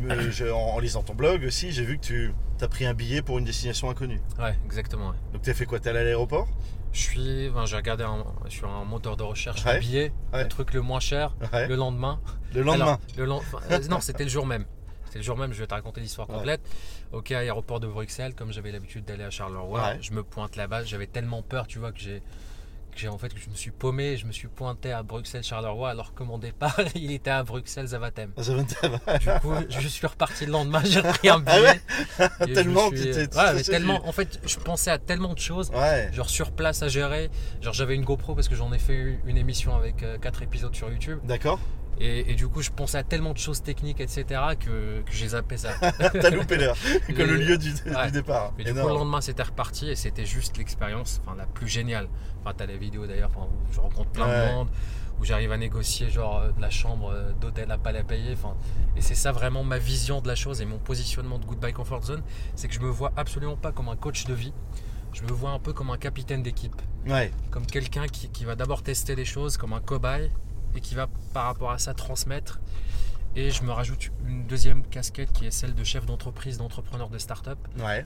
en, 0.51 0.79
lisant 0.79 1.03
ton 1.03 1.13
blog 1.13 1.43
aussi, 1.45 1.71
j'ai 1.71 1.83
vu 1.83 1.97
que 1.97 2.05
tu 2.05 2.33
as 2.61 2.67
pris 2.67 2.85
un 2.85 2.93
billet 2.93 3.21
pour 3.21 3.37
une 3.37 3.45
destination 3.45 3.89
inconnue. 3.89 4.21
Ouais, 4.39 4.55
exactement. 4.65 5.13
Donc 5.33 5.43
tu 5.43 5.49
as 5.49 5.53
fait 5.53 5.65
quoi? 5.65 5.79
Tu 5.79 5.87
es 5.87 5.89
allé 5.89 5.99
à 5.99 6.03
l'aéroport? 6.03 6.47
Je 6.95 7.01
suis, 7.01 7.51
j'ai 7.65 7.75
regardé 7.75 8.05
sur 8.47 8.69
un 8.69 8.85
moteur 8.85 9.17
de 9.17 9.23
recherche 9.23 9.65
un 9.67 9.79
billet, 9.79 10.13
le 10.33 10.47
truc 10.47 10.73
le 10.73 10.81
moins 10.81 11.01
cher, 11.01 11.35
le 11.53 11.75
lendemain. 11.75 12.21
Le 12.53 12.61
lendemain 12.61 12.99
le 13.17 13.23
euh, 13.23 13.79
Non, 13.89 13.99
c'était 13.99 14.23
le 14.23 14.29
jour 14.29 14.45
même. 14.45 14.65
C'était 15.05 15.19
le 15.19 15.25
jour 15.25 15.37
même, 15.37 15.51
je 15.51 15.59
vais 15.59 15.67
te 15.67 15.73
raconter 15.73 15.99
l'histoire 15.99 16.27
complète. 16.27 16.61
Ok, 17.11 17.31
aéroport 17.31 17.81
de 17.81 17.87
Bruxelles, 17.87 18.33
comme 18.33 18.53
j'avais 18.53 18.71
l'habitude 18.71 19.03
d'aller 19.03 19.25
à 19.25 19.29
Charleroi, 19.29 19.99
je 19.99 20.11
me 20.11 20.23
pointe 20.23 20.55
là-bas, 20.55 20.85
j'avais 20.85 21.07
tellement 21.07 21.41
peur, 21.41 21.67
tu 21.67 21.79
vois, 21.79 21.91
que 21.91 21.99
j'ai 21.99 22.21
j'ai 22.95 23.07
en 23.07 23.17
fait 23.17 23.31
je 23.35 23.49
me 23.49 23.55
suis 23.55 23.71
paumé, 23.71 24.17
je 24.17 24.25
me 24.25 24.31
suis 24.31 24.47
pointé 24.47 24.91
à 24.91 25.03
Bruxelles 25.03 25.43
Charleroi 25.43 25.89
alors 25.89 26.13
que 26.13 26.23
mon 26.23 26.37
départ 26.37 26.79
il 26.95 27.11
était 27.11 27.29
à 27.29 27.43
Bruxelles. 27.43 27.87
Zaventem. 27.87 28.31
du 28.35 29.29
coup, 29.41 29.53
je 29.69 29.87
suis 29.87 30.07
reparti 30.07 30.45
le 30.45 30.51
lendemain, 30.51 30.81
j'ai 30.83 31.01
pris 31.01 31.29
un 31.29 31.43
ah 31.45 31.57
billet. 31.57 32.53
tellement 32.53 32.87
ouais, 32.87 33.63
tellement 33.63 34.07
en 34.07 34.11
fait, 34.11 34.39
je 34.45 34.57
pensais 34.57 34.91
à 34.91 34.97
tellement 34.97 35.33
de 35.33 35.39
choses, 35.39 35.71
genre 36.13 36.29
sur 36.29 36.51
place 36.51 36.81
à 36.83 36.87
gérer, 36.87 37.29
genre 37.61 37.73
j'avais 37.73 37.95
une 37.95 38.03
GoPro 38.03 38.35
parce 38.35 38.47
que 38.47 38.55
j'en 38.55 38.71
ai 38.73 38.79
fait 38.79 39.19
une 39.25 39.37
émission 39.37 39.75
avec 39.75 39.97
4 40.21 40.41
euh, 40.41 40.43
épisodes 40.43 40.75
sur 40.75 40.89
YouTube. 40.89 41.19
D'accord. 41.23 41.59
Et, 41.99 42.33
du 42.35 42.47
coup, 42.47 42.61
je 42.61 42.71
pensais 42.71 42.97
à 42.97 43.03
tellement 43.03 43.31
de 43.31 43.37
choses 43.37 43.63
techniques, 43.63 44.01
etc., 44.01 44.25
que, 44.59 45.01
que 45.01 45.11
j'ai 45.11 45.29
zappé 45.29 45.57
ça. 45.57 45.69
T'as 45.99 46.29
loupé 46.29 46.57
l'heure, 46.57 46.75
que 47.07 47.21
le 47.21 47.35
lieu 47.35 47.57
du, 47.57 47.73
départ. 48.11 48.53
Mais 48.57 48.65
du 48.65 48.73
coup, 48.73 48.87
le 48.87 48.93
lendemain, 48.93 49.21
c'était 49.21 49.43
reparti 49.43 49.89
et 49.89 49.95
c'était 49.95 50.25
juste 50.25 50.57
l'expérience 50.57 51.21
enfin, 51.25 51.37
la 51.37 51.45
plus 51.45 51.67
géniale. 51.67 52.07
Enfin, 52.41 52.53
t'as 52.55 52.65
les 52.65 52.77
vidéos 52.77 53.07
d'ailleurs 53.07 53.31
où 53.37 53.73
je 53.73 53.79
rencontre 53.79 54.09
plein 54.09 54.27
de 54.27 54.53
monde, 54.53 54.69
où 55.19 55.25
j'arrive 55.25 55.51
à 55.51 55.57
négocier 55.57 56.09
genre 56.09 56.39
euh, 56.39 56.51
de 56.51 56.61
la 56.61 56.69
chambre 56.69 57.11
euh, 57.11 57.31
d'hôtel 57.39 57.71
à 57.71 57.77
pas 57.77 57.91
la 57.91 58.03
payer. 58.03 58.33
Enfin, 58.33 58.55
et 58.97 59.01
c'est 59.01 59.15
ça 59.15 59.31
vraiment 59.31 59.63
ma 59.63 59.77
vision 59.77 60.21
de 60.21 60.27
la 60.27 60.35
chose 60.35 60.61
et 60.61 60.65
mon 60.65 60.77
positionnement 60.77 61.39
de 61.39 61.45
Goodbye 61.45 61.73
Comfort 61.73 62.03
Zone, 62.03 62.23
c'est 62.55 62.67
que 62.67 62.73
je 62.73 62.81
me 62.81 62.89
vois 62.89 63.13
absolument 63.15 63.55
pas 63.55 63.71
comme 63.71 63.87
un 63.87 63.95
coach 63.95 64.25
de 64.25 64.33
vie. 64.33 64.53
Je 65.13 65.23
me 65.23 65.31
vois 65.31 65.51
un 65.51 65.59
peu 65.59 65.71
comme 65.71 65.91
un 65.91 65.97
capitaine 65.97 66.43
d'équipe. 66.43 66.81
Ouais. 67.07 67.31
Comme 67.49 67.65
quelqu'un 67.65 68.05
qui, 68.07 68.27
qui 68.29 68.43
va 68.43 68.55
d'abord 68.55 68.83
tester 68.83 69.15
les 69.15 69.23
choses, 69.23 69.55
comme 69.55 69.71
un 69.71 69.79
cobaye 69.79 70.29
et 70.75 70.81
qui 70.81 70.95
va 70.95 71.07
par 71.33 71.45
rapport 71.45 71.71
à 71.71 71.79
ça 71.79 71.93
transmettre. 71.93 72.59
Et 73.37 73.51
je 73.51 73.63
me 73.63 73.71
rajoute 73.71 74.11
une 74.25 74.47
deuxième 74.47 74.81
casquette 74.87 75.33
qui 75.33 75.45
est 75.45 75.51
celle 75.51 75.75
de 75.75 75.83
chef 75.83 76.05
d'entreprise, 76.05 76.57
d'entrepreneur 76.57 77.09
de 77.09 77.17
start-up, 77.17 77.57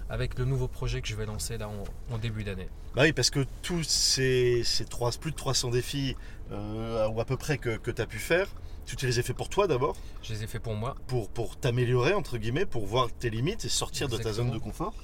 avec 0.09 0.39
le 0.39 0.45
nouveau 0.45 0.67
projet 0.67 1.01
que 1.01 1.07
je 1.07 1.15
vais 1.15 1.27
lancer 1.27 1.59
là 1.59 1.69
en, 2.09 2.17
début 2.17 2.43
d'année. 2.43 2.67
Bah 2.95 3.03
oui, 3.03 3.13
parce 3.13 3.29
que 3.29 3.45
tous 3.61 3.83
ces, 3.83 4.63
ces 4.63 4.85
trois, 4.85 5.11
plus 5.11 5.29
de 5.29 5.35
300 5.35 5.69
défis, 5.69 6.15
euh, 6.51 7.07
ou 7.09 7.21
à 7.21 7.25
peu 7.25 7.37
près 7.37 7.59
que, 7.59 7.77
que 7.77 7.91
tu 7.91 8.01
as 8.01 8.07
pu 8.07 8.17
faire, 8.17 8.47
Tu 8.87 9.05
les 9.05 9.19
as 9.19 9.21
fait 9.21 9.35
pour 9.35 9.49
toi 9.49 9.67
d'abord? 9.67 9.95
Je 10.23 10.33
les 10.33 10.43
ai 10.45 10.47
fait 10.47 10.57
pour 10.57 10.73
moi. 10.73 10.95
Pour, 11.05 11.29
pour 11.29 11.57
t'améliorer, 11.57 12.13
entre 12.15 12.39
guillemets, 12.39 12.65
pour 12.65 12.87
voir 12.87 13.09
tes 13.11 13.29
limites 13.29 13.65
et 13.65 13.69
sortir 13.69 14.09
de 14.09 14.17
ta 14.17 14.33
zone 14.33 14.49
de 14.49 14.57
confort. 14.57 14.95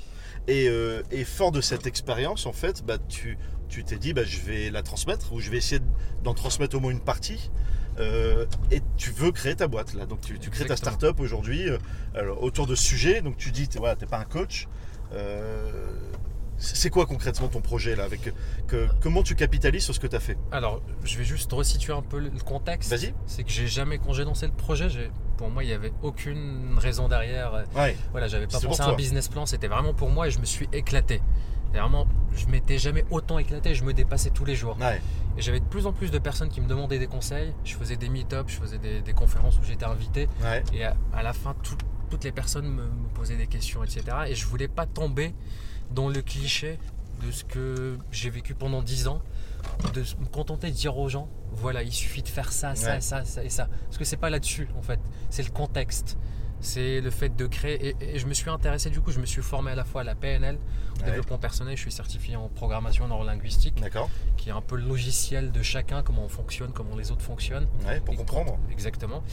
Et, 0.48 0.68
euh, 0.70 1.02
et, 1.12 1.24
fort 1.24 1.52
de 1.52 1.62
cette 1.62 1.88
expérience, 1.88 2.46
en 2.46 2.54
fait, 2.54 2.84
bah, 2.86 2.98
tu 3.08 3.38
t'es 3.84 3.98
dit, 3.98 4.14
bah, 4.14 4.24
je 4.24 4.40
vais 4.40 4.70
la 4.70 4.84
transmettre, 4.84 5.34
ou 5.34 5.40
je 5.40 5.50
vais 5.50 5.58
essayer 5.58 5.82
d'en 6.24 6.34
transmettre 6.34 6.76
au 6.78 6.80
moins 6.80 6.92
une 6.92 7.02
partie. 7.02 7.50
Euh, 7.98 8.46
et 8.72 8.82
tu 8.98 9.12
veux 9.12 9.32
créer 9.32 9.56
ta 9.56 9.68
boîte 9.68 9.94
là. 9.94 10.06
Donc 10.06 10.20
tu, 10.22 10.50
crées 10.50 10.66
ta 10.66 10.76
start-up 10.76 11.20
aujourd'hui 11.22 11.70
euh, 11.70 12.36
autour 12.40 12.68
de 12.68 12.76
ce 12.76 12.84
sujet. 12.84 13.22
Donc 13.22 13.38
tu 13.38 13.52
dis, 13.52 13.68
tu 13.68 13.78
voilà, 13.78 13.96
pas 13.96 14.20
un 14.20 14.26
coach. 14.26 14.68
C'est 16.58 16.90
quoi 16.90 17.06
concrètement 17.06 17.48
ton 17.48 17.62
projet 17.62 17.96
là 17.96 18.04
avec 18.04 18.34
Comment 19.02 19.24
tu 19.24 19.36
capitalises 19.36 19.84
sur 19.84 19.96
ce 19.96 20.00
que 20.00 20.08
tu 20.08 20.16
as 20.16 20.20
fait? 20.20 20.38
Alors, 20.52 20.82
je 21.04 21.18
vais 21.18 21.24
juste 21.24 21.52
resituer 21.52 21.94
un 21.94 22.02
peu 22.02 22.20
le 22.20 22.32
contexte. 22.44 22.90
Vas-y. 22.90 23.14
C'est 23.26 23.44
que 23.44 23.52
j'ai 23.52 23.68
jamais 23.68 23.98
congélancé 23.98 24.46
le 24.46 24.54
projet. 24.54 24.88
Pour 25.38 25.50
moi, 25.50 25.64
il 25.64 25.68
n'y 25.68 25.74
avait 25.74 25.94
aucune 26.02 26.78
raison 26.78 27.08
derrière. 27.08 27.66
Ouais. 27.76 27.98
Voilà, 28.12 28.28
j'avais 28.28 28.48
pas 28.48 28.60
pensé 28.60 28.82
à 28.82 28.88
un 28.88 28.96
business 28.96 29.28
plan. 29.28 29.46
C'était 29.46 29.68
vraiment 29.68 29.94
pour 29.94 30.10
moi 30.10 30.28
et 30.28 30.32
je 30.32 30.40
me 30.40 30.46
suis 30.46 30.70
éclaté. 30.72 31.22
Vraiment, 31.74 32.08
je 32.34 32.46
m'étais 32.48 32.78
jamais 32.78 33.04
autant 33.12 33.38
éclaté. 33.38 33.76
Je 33.76 33.84
me 33.84 33.94
dépassais 33.94 34.30
tous 34.30 34.46
les 34.46 34.56
jours. 34.56 34.78
Et 35.38 35.42
j'avais 35.42 35.60
de 35.60 35.66
plus 35.66 35.86
en 35.86 35.92
plus 35.92 36.12
de 36.12 36.20
personnes 36.20 36.50
qui 36.50 36.62
me 36.62 36.68
demandaient 36.68 37.00
des 37.00 37.08
conseils. 37.08 37.54
Je 37.66 37.76
faisais 37.76 37.98
des 37.98 38.08
meet-ups, 38.08 38.54
je 38.54 38.58
faisais 38.58 38.78
des, 38.78 39.14
conférences 39.14 39.60
où 39.60 39.64
j'étais 39.64 39.86
invité. 39.86 40.30
Et 40.74 40.86
à, 40.86 40.96
la 41.22 41.34
fin, 41.34 41.56
toutes 42.10 42.24
les 42.24 42.32
personnes 42.32 42.68
me, 42.68 42.84
me, 42.84 43.10
posaient 43.14 43.36
des 43.36 43.48
questions, 43.48 43.84
etc. 43.84 44.04
Et 44.28 44.36
je 44.36 44.46
voulais 44.46 44.70
pas 44.70 44.86
tomber 44.86 45.34
dans 45.92 46.10
le 46.10 46.22
cliché 46.22 46.80
de 47.26 47.32
ce 47.32 47.44
que 47.44 47.98
j'ai 48.12 48.30
vécu 48.30 48.54
pendant 48.54 48.82
10 48.82 49.08
ans, 49.08 49.22
de 49.94 50.02
me 50.20 50.26
contenter 50.28 50.70
de 50.70 50.76
dire 50.76 50.98
aux 50.98 51.10
gens, 51.10 51.28
voilà, 51.54 51.84
il 51.84 51.92
suffit 51.92 52.22
de 52.22 52.28
faire 52.28 52.52
ça, 52.52 52.76
ça, 52.76 53.02
ça, 53.02 53.24
ça 53.26 53.44
et 53.44 53.50
ça. 53.50 53.68
Parce 53.86 53.98
que 53.98 54.06
c'est 54.06 54.18
pas 54.18 54.30
là-dessus, 54.30 54.68
en 54.78 54.82
fait. 54.82 55.00
C'est 55.30 55.44
le 55.44 55.52
contexte. 55.52 56.18
C'est 56.62 57.02
le 57.02 57.12
fait 57.12 57.36
de 57.36 57.46
créer. 57.48 57.96
Et, 58.00 58.20
je 58.20 58.26
me 58.28 58.34
suis 58.34 58.50
intéressé, 58.50 58.90
du 58.90 59.02
coup, 59.02 59.12
je 59.12 59.20
me 59.20 59.26
suis 59.26 59.42
formé 59.42 59.72
à 59.72 59.76
la 59.76 59.84
fois 59.84 60.02
à 60.02 60.04
la 60.04 60.16
PNL, 60.16 60.58
au 61.00 61.04
développement 61.04 61.38
personnel, 61.38 61.76
je 61.76 61.82
suis 61.82 61.92
certifié 61.92 62.36
en 62.36 62.48
programmation 62.48 63.08
neurolinguistique, 63.08 63.82
qui 64.38 64.50
est 64.50 64.54
un 64.54 64.62
peu 64.62 64.76
le 64.76 64.84
logiciel 64.84 65.52
de 65.52 65.62
chacun, 65.62 66.02
comment 66.04 66.24
on 66.24 66.30
fonctionne, 66.30 66.72
comment 66.72 66.96
les 66.96 67.12
autres 67.12 67.24
fonctionnent. 67.24 67.68
pour 68.06 68.16
comprendre. 68.16 68.58
Exactement. 68.72 69.24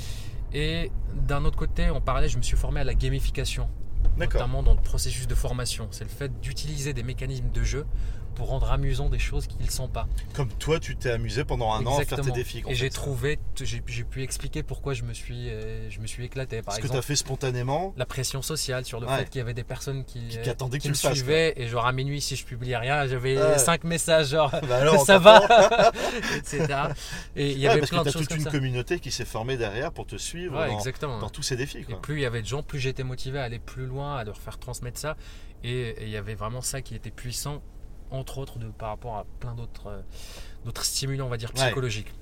Et 0.55 0.91
d'un 1.15 1.45
autre 1.45 1.57
côté, 1.57 1.89
en 1.89 2.01
parallèle, 2.01 2.29
je 2.29 2.37
me 2.37 2.43
suis 2.43 2.57
formé 2.57 2.81
à 2.81 2.85
la 2.85 2.95
gamification 2.95 3.69
notamment 4.17 4.63
dans 4.63 4.75
le 4.75 4.81
processus 4.81 5.27
de 5.27 5.35
formation. 5.35 5.89
C'est 5.91 6.05
le 6.05 6.11
fait 6.11 6.41
d'utiliser 6.41 6.93
des 6.93 7.03
mécanismes 7.03 7.51
de 7.51 7.63
jeu 7.63 7.87
pour 8.33 8.49
rendre 8.49 8.71
amusant 8.71 9.09
des 9.09 9.19
choses 9.19 9.47
qui 9.47 9.57
ne 9.63 9.71
sont 9.71 9.89
pas. 9.89 10.07
Comme 10.35 10.49
toi, 10.49 10.81
tu 10.81 10.97
t'es 10.97 11.11
amusé 11.11 11.45
pendant 11.45 11.73
un 11.73 11.85
an 11.87 11.99
à 11.99 12.05
faire 12.05 12.21
tes 12.21 12.31
défis. 12.31 12.63
Et 12.69 12.75
j'ai 12.75 12.91
trouvé, 12.91 13.39
j'ai 13.57 14.05
pu 14.05 14.23
expliquer 14.23 14.63
pourquoi 14.63 14.95
je 14.95 15.03
me 15.03 15.13
suis, 15.13 15.49
euh, 15.49 15.91
je 15.91 16.01
me 16.01 16.07
suis 16.07 16.25
éclaté. 16.25 16.63
Par 16.63 16.75
Ce 16.75 16.81
que 16.81 16.89
tu 16.89 16.97
as 16.97 17.03
fait 17.03 17.17
spontanément. 17.17 17.95
La 17.97 18.07
pression 18.07 18.43
sociale 18.43 18.85
sur 18.85 19.01
le 19.01 19.07
fait 19.07 19.29
qu'il 19.29 19.39
y 19.39 19.43
avait 19.43 19.55
des 19.55 19.65
personnes 19.65 20.05
qui, 20.05 20.21
qui, 20.29 20.49
attendaient 20.49 20.79
qui 20.79 20.89
me 20.89 20.95
suivaient. 20.95 21.55
Et 21.57 21.69
genre 21.69 21.87
à 21.87 21.93
minuit, 21.93 22.21
si 22.21 22.37
je 22.37 22.45
publiais 22.45 22.77
rien, 22.77 23.07
j'avais 23.07 23.37
5 23.59 23.73
cinq 23.73 23.85
messages 23.85 24.29
genre 24.29 24.51
bah 24.69 24.99
ça 25.05 25.19
va, 25.19 25.41
etc. 26.37 26.67
Et 27.37 27.53
il 27.53 27.59
y 27.59 27.67
avait 27.67 27.81
parce 27.81 27.91
plein 27.91 28.01
que 28.01 28.07
de 28.07 28.11
choses 28.11 28.29
toute 28.29 28.39
une 28.39 28.45
communauté 28.45 28.99
qui 29.01 29.11
s'est 29.11 29.25
formée 29.25 29.57
derrière 29.57 29.93
pour 29.93 30.07
te 30.07 30.17
suivre 30.17 30.55
dans, 30.55 30.77
exactement. 30.77 31.19
dans, 31.19 31.31
tous 31.31 31.43
ces 31.43 31.57
défis. 31.57 31.85
Et 31.89 31.95
plus 31.95 32.17
il 32.17 32.21
y 32.21 32.27
avait 32.27 32.43
de 32.43 32.47
gens, 32.47 32.63
plus 32.63 32.79
j'étais 32.79 33.05
motivé 33.05 33.39
à 33.39 33.45
aller 33.45 33.59
plus 33.59 33.87
loin, 33.87 34.17
à 34.17 34.25
leur 34.25 34.39
faire 34.39 34.59
transmettre 34.59 34.99
ça. 34.99 35.17
Et 35.65 35.95
il 36.03 36.09
y 36.09 36.17
avait 36.17 36.35
vraiment 36.35 36.61
ça 36.61 36.83
qui 36.83 36.95
était 36.95 37.11
puissant 37.11 37.63
entre 38.13 38.39
autres 38.39 38.59
de, 38.59 38.69
par 38.69 38.91
rapport 38.91 39.17
à 39.17 39.27
plein 39.41 39.55
d'autres 39.55 39.89
euh, 39.89 40.01
d'autres 40.65 40.85
stimulants, 40.85 41.27
on 41.27 41.31
va 41.31 41.37
dire, 41.37 41.53
psychologiques. 41.53 42.13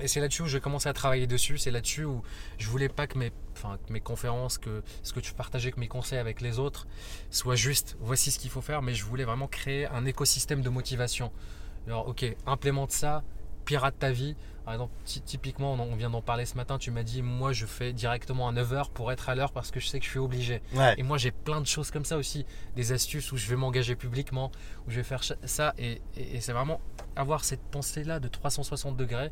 Et 0.00 0.08
c'est 0.08 0.20
là-dessus 0.20 0.42
où 0.42 0.46
j'ai 0.46 0.60
commencé 0.60 0.88
à 0.88 0.92
travailler 0.92 1.26
dessus. 1.26 1.58
C'est 1.58 1.70
là-dessus 1.70 2.04
où 2.04 2.22
je 2.58 2.68
voulais 2.68 2.88
pas 2.88 3.06
que 3.06 3.16
mes, 3.16 3.32
enfin, 3.52 3.78
mes 3.90 4.00
conférences, 4.00 4.58
que 4.58 4.82
ce 5.02 5.12
que 5.12 5.20
tu 5.20 5.34
partageais, 5.34 5.70
que 5.70 5.78
mes 5.78 5.88
conseils 5.88 6.18
avec 6.18 6.40
les 6.40 6.58
autres, 6.58 6.86
soient 7.30 7.54
juste 7.54 7.96
voici 8.00 8.30
ce 8.32 8.38
qu'il 8.38 8.50
faut 8.50 8.60
faire, 8.60 8.82
mais 8.82 8.94
je 8.94 9.04
voulais 9.04 9.24
vraiment 9.24 9.46
créer 9.46 9.86
un 9.86 10.04
écosystème 10.04 10.62
de 10.62 10.68
motivation. 10.68 11.30
Alors, 11.86 12.08
ok, 12.08 12.24
implémente 12.46 12.90
ça, 12.90 13.22
pirate 13.64 13.98
ta 13.98 14.12
vie. 14.12 14.36
Par 14.64 14.72
exemple, 14.72 14.94
typiquement, 15.04 15.74
on 15.74 15.94
vient 15.94 16.08
d'en 16.08 16.22
parler 16.22 16.46
ce 16.46 16.56
matin, 16.56 16.78
tu 16.78 16.90
m'as 16.90 17.02
dit, 17.02 17.20
moi 17.20 17.52
je 17.52 17.66
fais 17.66 17.92
directement 17.92 18.48
à 18.48 18.52
9h 18.52 18.90
pour 18.92 19.12
être 19.12 19.28
à 19.28 19.34
l'heure 19.34 19.52
parce 19.52 19.70
que 19.70 19.78
je 19.78 19.86
sais 19.86 19.98
que 19.98 20.06
je 20.06 20.10
suis 20.10 20.18
obligé. 20.18 20.62
Et 20.96 21.02
moi 21.02 21.18
j'ai 21.18 21.32
plein 21.32 21.60
de 21.60 21.66
choses 21.66 21.90
comme 21.90 22.06
ça 22.06 22.16
aussi, 22.16 22.46
des 22.74 22.92
astuces 22.92 23.30
où 23.32 23.36
je 23.36 23.46
vais 23.46 23.56
m'engager 23.56 23.94
publiquement, 23.94 24.50
où 24.86 24.90
je 24.90 24.96
vais 24.96 25.02
faire 25.02 25.22
ça. 25.22 25.74
Et, 25.78 26.00
c'est 26.40 26.52
vraiment 26.52 26.80
avoir 27.14 27.44
cette 27.44 27.62
pensée-là 27.62 28.20
de 28.20 28.28
360 28.28 28.96
degrés 28.96 29.30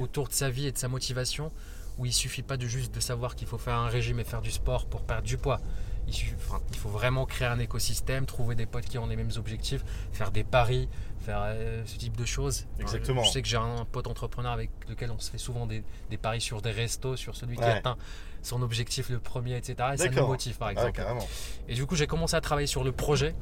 autour 0.00 0.26
de 0.26 0.32
sa 0.32 0.50
vie 0.50 0.66
et 0.66 0.72
de 0.72 0.78
sa 0.78 0.88
motivation, 0.88 1.52
où 1.98 2.06
il 2.06 2.12
suffit 2.12 2.42
pas 2.42 2.56
de 2.56 2.66
juste 2.66 2.92
de 2.92 3.00
savoir 3.00 3.36
qu'il 3.36 3.46
faut 3.46 3.58
faire 3.58 3.76
un 3.76 3.88
régime 3.88 4.18
et 4.18 4.24
faire 4.24 4.42
du 4.42 4.50
sport 4.50 4.86
pour 4.86 5.02
perdre 5.02 5.26
du 5.26 5.38
poids. 5.38 5.60
Il, 6.08 6.14
il, 6.14 6.76
faut 6.76 6.88
vraiment 6.88 7.26
créer 7.26 7.46
un 7.46 7.60
écosystème, 7.60 8.26
trouver 8.26 8.56
des 8.56 8.66
potes 8.66 8.86
qui 8.86 8.98
ont 8.98 9.06
les 9.06 9.14
mêmes 9.14 9.30
objectifs, 9.36 9.84
faire 10.12 10.32
des 10.32 10.42
paris, 10.42 10.88
faire 11.22 11.42
euh, 11.44 11.82
ce 11.86 11.96
type 11.96 12.16
de 12.16 12.24
choses. 12.24 12.66
Exactement. 12.80 13.22
je 13.22 13.30
sais 13.30 13.42
que 13.42 13.48
j'ai 13.48 13.56
un 13.56 13.84
pote 13.90 14.06
entrepreneur 14.06 14.52
avec 14.52 14.70
lequel 14.88 15.10
on 15.10 15.18
se 15.18 15.30
fait 15.30 15.38
souvent 15.38 15.66
des, 15.66 15.82
paris 16.20 16.40
sur 16.40 16.62
des 16.62 16.70
restos, 16.70 17.16
sur 17.16 17.36
celui 17.36 17.56
qui 17.56 17.64
atteint 17.64 17.96
son 18.42 18.60
objectif 18.62 19.08
le 19.08 19.18
premier, 19.18 19.56
etc. 19.56 19.90
Et 19.94 19.96
ça 19.96 20.08
nous 20.08 20.26
motive 20.26 20.58
par 20.58 20.70
exemple. 20.70 21.00
et 21.68 21.74
du 21.74 21.86
coup, 21.86 21.96
j'ai 21.96 22.06
commencé 22.06 22.36
à 22.36 22.40
travailler 22.40 22.66
sur 22.66 22.84
le 22.84 22.92
projet 22.92 23.34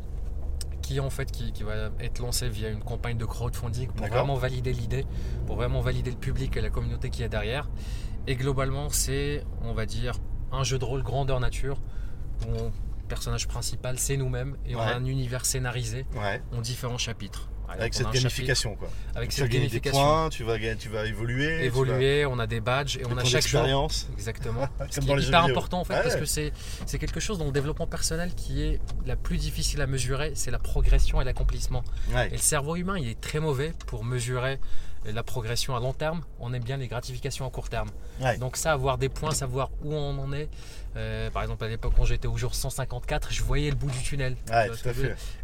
qui 0.82 1.00
en 1.00 1.10
fait 1.10 1.30
qui, 1.30 1.62
va 1.62 1.90
être 2.00 2.18
lancé 2.20 2.48
via 2.48 2.68
une 2.68 2.82
campagne 2.82 3.16
de 3.16 3.24
crowdfunding 3.24 3.88
pour 3.88 4.06
vraiment 4.06 4.34
valider 4.34 4.72
l'idée, 4.72 5.06
pour 5.46 5.56
vraiment 5.56 5.80
valider 5.80 6.10
le 6.10 6.16
public 6.16 6.56
et 6.56 6.60
la 6.60 6.70
communauté 6.70 7.10
qui 7.10 7.22
est 7.22 7.28
derrière. 7.28 7.68
Et 8.26 8.36
globalement, 8.36 8.90
c'est, 8.90 9.44
on 9.62 9.72
va 9.72 9.86
dire, 9.86 10.14
un 10.52 10.64
jeu 10.64 10.78
de 10.78 10.84
rôle 10.84 11.02
grandeur 11.02 11.40
nature 11.40 11.80
où 12.46 12.52
le 12.52 13.06
personnage 13.08 13.48
principal, 13.48 13.98
c'est 13.98 14.16
nous-mêmes 14.16 14.56
et 14.66 14.76
on 14.76 14.80
a 14.80 14.94
un 14.94 15.04
univers 15.04 15.44
scénarisé 15.44 16.06
en 16.52 16.60
différents 16.60 16.98
chapitres. 16.98 17.50
Avec 17.70 17.94
cette 17.94 18.10
gamification, 18.10 18.74
quoi. 18.76 18.88
Avec 19.14 19.32
cette 19.32 19.48
gamification. 19.48 19.98
Des 19.98 20.06
points, 20.06 20.28
tu 20.30 20.44
vas, 20.44 20.58
tu 20.76 20.88
vas 20.88 21.06
évoluer. 21.06 21.64
Évoluer, 21.64 22.26
on 22.26 22.38
a 22.38 22.46
des 22.46 22.60
badges 22.60 22.96
et 22.96 23.02
on 23.06 23.16
a 23.16 23.24
chaque 23.24 23.42
expérience. 23.42 24.08
Exactement. 24.14 24.68
Ce 24.90 25.00
qui 25.00 25.10
est 25.10 25.22
hyper 25.22 25.44
important 25.44 25.80
en 25.80 25.84
fait, 25.84 26.02
parce 26.02 26.16
que 26.16 26.24
c'est 26.24 26.98
quelque 26.98 27.20
chose 27.20 27.38
dans 27.38 27.46
le 27.46 27.52
développement 27.52 27.86
personnel 27.86 28.34
qui 28.34 28.62
est 28.62 28.80
la 29.06 29.16
plus 29.16 29.36
difficile 29.36 29.80
à 29.80 29.86
mesurer, 29.86 30.32
c'est 30.34 30.50
la 30.50 30.58
progression 30.58 31.20
et 31.20 31.24
l'accomplissement. 31.24 31.84
Et 32.14 32.30
le 32.32 32.38
cerveau 32.38 32.76
humain, 32.76 32.98
il 32.98 33.08
est 33.08 33.20
très 33.20 33.40
mauvais 33.40 33.72
pour 33.86 34.04
mesurer 34.04 34.58
la 35.04 35.22
progression 35.22 35.74
à 35.74 35.80
long 35.80 35.92
terme, 35.92 36.22
on 36.38 36.52
aime 36.52 36.62
bien 36.62 36.76
les 36.76 36.88
gratifications 36.88 37.46
à 37.46 37.50
court 37.50 37.68
terme. 37.68 37.88
Donc 38.38 38.56
ça, 38.56 38.72
avoir 38.72 38.98
des 38.98 39.08
points, 39.08 39.32
savoir 39.32 39.70
où 39.82 39.94
on 39.94 40.18
en 40.18 40.32
est. 40.32 40.48
Euh, 40.96 41.30
par 41.30 41.42
exemple, 41.42 41.64
à 41.64 41.68
l'époque 41.68 41.94
quand 41.96 42.04
j'étais 42.04 42.26
au 42.26 42.36
jour 42.36 42.54
154, 42.54 43.32
je 43.32 43.42
voyais 43.42 43.70
le 43.70 43.76
bout 43.76 43.90
du 43.90 44.02
tunnel. 44.02 44.36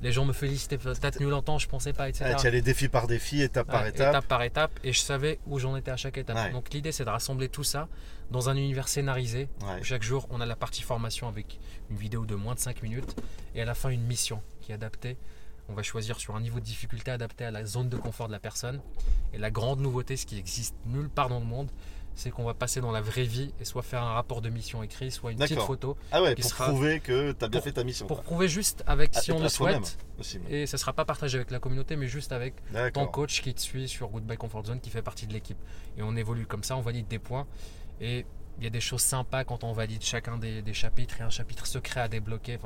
Les 0.02 0.12
gens 0.12 0.24
me 0.24 0.32
félicitaient, 0.32 0.78
t'as 0.78 1.10
tenu 1.10 1.30
longtemps, 1.30 1.58
je 1.58 1.68
pensais 1.68 1.92
pas, 1.92 2.08
etc. 2.08 2.34
tu 2.38 2.46
allais 2.46 2.62
défi 2.62 2.88
par 2.88 3.06
défi, 3.06 3.42
étape 3.42 3.68
par 3.68 3.86
étape. 3.86 4.08
Étape 4.08 4.26
par 4.26 4.42
étape, 4.42 4.72
et 4.84 4.92
je 4.92 5.00
savais 5.00 5.38
où 5.46 5.58
j'en 5.58 5.76
étais 5.76 5.90
à 5.90 5.96
chaque 5.96 6.18
étape. 6.18 6.52
Donc 6.52 6.72
l'idée, 6.72 6.92
c'est 6.92 7.04
de 7.04 7.10
rassembler 7.10 7.48
tout 7.48 7.64
ça 7.64 7.88
dans 8.30 8.48
un 8.48 8.56
univers 8.56 8.88
scénarisé. 8.88 9.48
chaque 9.82 10.02
jour, 10.02 10.26
on 10.30 10.40
a 10.40 10.46
la 10.46 10.56
partie 10.56 10.82
formation 10.82 11.28
avec 11.28 11.58
une 11.90 11.96
vidéo 11.96 12.26
de 12.26 12.34
moins 12.34 12.54
de 12.54 12.60
5 12.60 12.82
minutes, 12.82 13.16
et 13.54 13.62
à 13.62 13.64
la 13.64 13.74
fin, 13.74 13.88
une 13.88 14.04
mission 14.04 14.42
qui 14.60 14.72
est 14.72 14.74
adaptée 14.74 15.16
on 15.68 15.74
va 15.74 15.82
choisir 15.82 16.18
sur 16.18 16.36
un 16.36 16.40
niveau 16.40 16.60
de 16.60 16.64
difficulté 16.64 17.10
adapté 17.10 17.44
à 17.44 17.50
la 17.50 17.64
zone 17.64 17.88
de 17.88 17.96
confort 17.96 18.28
de 18.28 18.32
la 18.32 18.38
personne. 18.38 18.80
Et 19.32 19.38
la 19.38 19.50
grande 19.50 19.80
nouveauté, 19.80 20.16
ce 20.16 20.26
qui 20.26 20.38
existe 20.38 20.74
nulle 20.86 21.08
part 21.08 21.28
dans 21.28 21.40
le 21.40 21.46
monde, 21.46 21.70
c'est 22.16 22.30
qu'on 22.30 22.44
va 22.44 22.54
passer 22.54 22.80
dans 22.80 22.92
la 22.92 23.02
vraie 23.02 23.24
vie 23.24 23.52
et 23.60 23.64
soit 23.64 23.82
faire 23.82 24.02
un 24.02 24.14
rapport 24.14 24.40
de 24.40 24.48
mission 24.48 24.82
écrit, 24.82 25.10
soit 25.10 25.32
une 25.32 25.38
petite 25.38 25.60
photo. 25.60 25.96
Ah 26.10 26.22
ouais, 26.22 26.34
pour 26.34 26.54
prouver 26.54 27.00
que 27.00 27.32
tu 27.32 27.44
as 27.44 27.48
bien 27.48 27.60
fait 27.60 27.72
ta 27.72 27.84
mission. 27.84 28.06
Pour 28.06 28.22
prouver 28.22 28.48
juste 28.48 28.82
avec 28.86 29.14
si 29.14 29.32
on 29.32 29.38
le 29.38 29.50
souhaite. 29.50 29.98
et 30.48 30.66
ça 30.66 30.76
ne 30.76 30.78
sera 30.78 30.94
pas 30.94 31.04
partagé 31.04 31.36
avec 31.36 31.50
la 31.50 31.58
communauté, 31.58 31.94
mais 31.94 32.08
juste 32.08 32.32
avec 32.32 32.54
ton 32.94 33.06
coach 33.06 33.42
qui 33.42 33.52
te 33.54 33.60
suit 33.60 33.88
sur 33.88 34.08
Goodbye 34.08 34.38
Comfort 34.38 34.64
Zone 34.64 34.80
qui 34.80 34.90
fait 34.90 35.02
partie 35.02 35.26
de 35.26 35.32
l'équipe. 35.34 35.58
Et 35.98 36.02
on 36.02 36.16
évolue 36.16 36.46
comme 36.46 36.64
ça, 36.64 36.76
on 36.76 36.80
valide 36.80 37.06
des 37.06 37.18
points. 37.18 37.46
Et 38.00 38.24
il 38.58 38.64
y 38.64 38.66
a 38.66 38.70
des 38.70 38.80
choses 38.80 39.02
sympas 39.02 39.44
quand 39.44 39.64
on 39.64 39.72
valide 39.72 40.02
chacun 40.02 40.38
des, 40.38 40.62
chapitres 40.72 41.20
et 41.20 41.24
un 41.24 41.30
chapitre 41.30 41.66
secret 41.66 42.00
à 42.00 42.08
débloquer, 42.08 42.58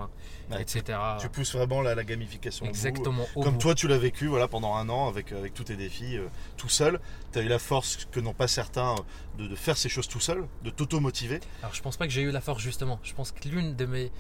etc. 0.58 0.98
Tu 1.20 1.28
pousses 1.28 1.54
vraiment 1.54 1.82
la, 1.82 1.94
la 1.94 2.04
gamification. 2.04 2.66
Exactement. 2.66 3.26
Comme 3.34 3.58
toi, 3.58 3.74
tu 3.74 3.88
l'as 3.88 3.98
vécu 3.98 4.26
voilà, 4.26 4.48
pendant 4.48 4.74
un 4.74 4.88
an 4.88 5.08
avec, 5.08 5.32
avec 5.32 5.54
tous 5.54 5.64
tes 5.64 5.76
défis 5.76 6.16
euh, 6.16 6.28
tout 6.56 6.68
seul. 6.68 7.00
Tu 7.32 7.38
as 7.38 7.42
eu 7.42 7.48
la 7.48 7.58
force 7.58 8.06
que 8.10 8.20
n'ont 8.20 8.34
pas 8.34 8.48
certains 8.48 8.94
de, 9.38 9.46
de, 9.46 9.54
faire 9.56 9.76
ces 9.76 9.88
choses 9.88 10.08
tout 10.08 10.20
seul, 10.20 10.46
de 10.64 10.70
t'auto-motiver. 10.70 11.40
Alors, 11.62 11.74
je 11.74 11.82
pense 11.82 11.96
pas 11.96 12.06
que 12.06 12.12
j'ai 12.12 12.22
eu 12.22 12.30
la 12.30 12.40
force 12.40 12.62
justement. 12.62 12.98
Je 13.02 13.14
pense 13.14 13.32
que 13.32 13.48
l'une 13.48 13.74
de 13.74 13.86
mes 13.86 14.10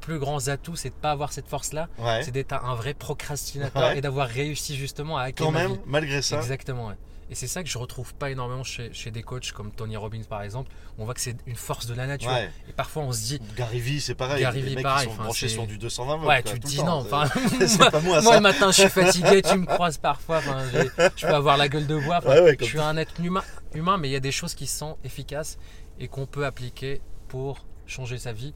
plus 0.00 0.18
grands 0.18 0.48
atouts, 0.48 0.76
c'est 0.76 0.90
de 0.90 0.94
pas 0.94 1.12
avoir 1.12 1.32
cette 1.32 1.48
force-là, 1.48 1.88
c'est 2.22 2.32
d'être 2.32 2.52
un 2.52 2.74
vrai 2.74 2.92
procrastinateur 2.92 3.92
et 3.92 4.00
d'avoir 4.00 4.28
réussi 4.28 4.76
justement 4.76 5.16
à 5.16 5.32
Quand 5.32 5.52
même, 5.52 5.78
malgré 5.86 6.20
ça. 6.20 6.36
Exactement. 6.36 6.92
Et 7.30 7.34
c'est 7.34 7.46
ça 7.46 7.62
que 7.62 7.68
je 7.68 7.78
retrouve 7.78 8.14
pas 8.14 8.30
énormément 8.30 8.62
chez, 8.64 8.90
des 9.10 9.22
coachs 9.22 9.52
comme 9.52 9.72
Tony 9.72 9.96
Robbins 9.96 10.24
par 10.28 10.42
exemple. 10.42 10.70
On 10.98 11.04
voit 11.04 11.14
que 11.14 11.20
c'est 11.20 11.36
une 11.46 11.56
force 11.56 11.86
de 11.86 11.94
la 11.94 12.06
nature. 12.06 12.30
Et 12.68 12.72
parfois 12.72 13.04
on 13.04 13.12
se 13.12 13.22
dit. 13.22 13.40
Gary 13.56 13.80
Vee, 13.80 14.00
c'est 14.00 14.14
pareil. 14.14 14.42
Gary 14.42 14.60
Vee, 14.60 14.82
pareil. 14.82 15.08
Ils 15.08 15.16
sont 15.16 15.22
branchés 15.22 15.48
sur 15.48 15.66
du 15.66 15.78
220 15.78 16.24
Ouais, 16.24 16.42
tu 16.42 16.60
te 16.60 16.66
dis 16.66 16.82
non. 16.82 16.92
Enfin, 16.92 17.24
moi, 18.02 18.20
moi 18.20 18.36
le 18.36 18.40
matin, 18.40 18.70
je 18.70 18.82
suis 18.82 18.88
fatigué, 18.88 19.42
tu 19.42 19.56
me 19.56 19.66
croises 19.66 19.98
parfois. 19.98 20.40
je 21.16 21.26
peux 21.26 21.34
avoir 21.34 21.56
la 21.56 21.68
gueule 21.68 21.86
de 21.86 21.98
bois. 21.98 22.20
je 22.58 22.64
suis 22.64 22.78
un 22.78 22.96
être 22.96 23.18
humain, 23.20 23.44
humain, 23.74 23.98
mais 23.98 24.08
il 24.08 24.12
y 24.12 24.16
a 24.16 24.20
des 24.20 24.32
choses 24.32 24.54
qui 24.54 24.66
sont 24.66 24.98
efficaces 25.04 25.58
et 25.98 26.08
qu'on 26.08 26.26
peut 26.26 26.44
appliquer 26.44 27.00
pour 27.28 27.64
changer 27.86 28.18
sa 28.18 28.32
vie. 28.32 28.54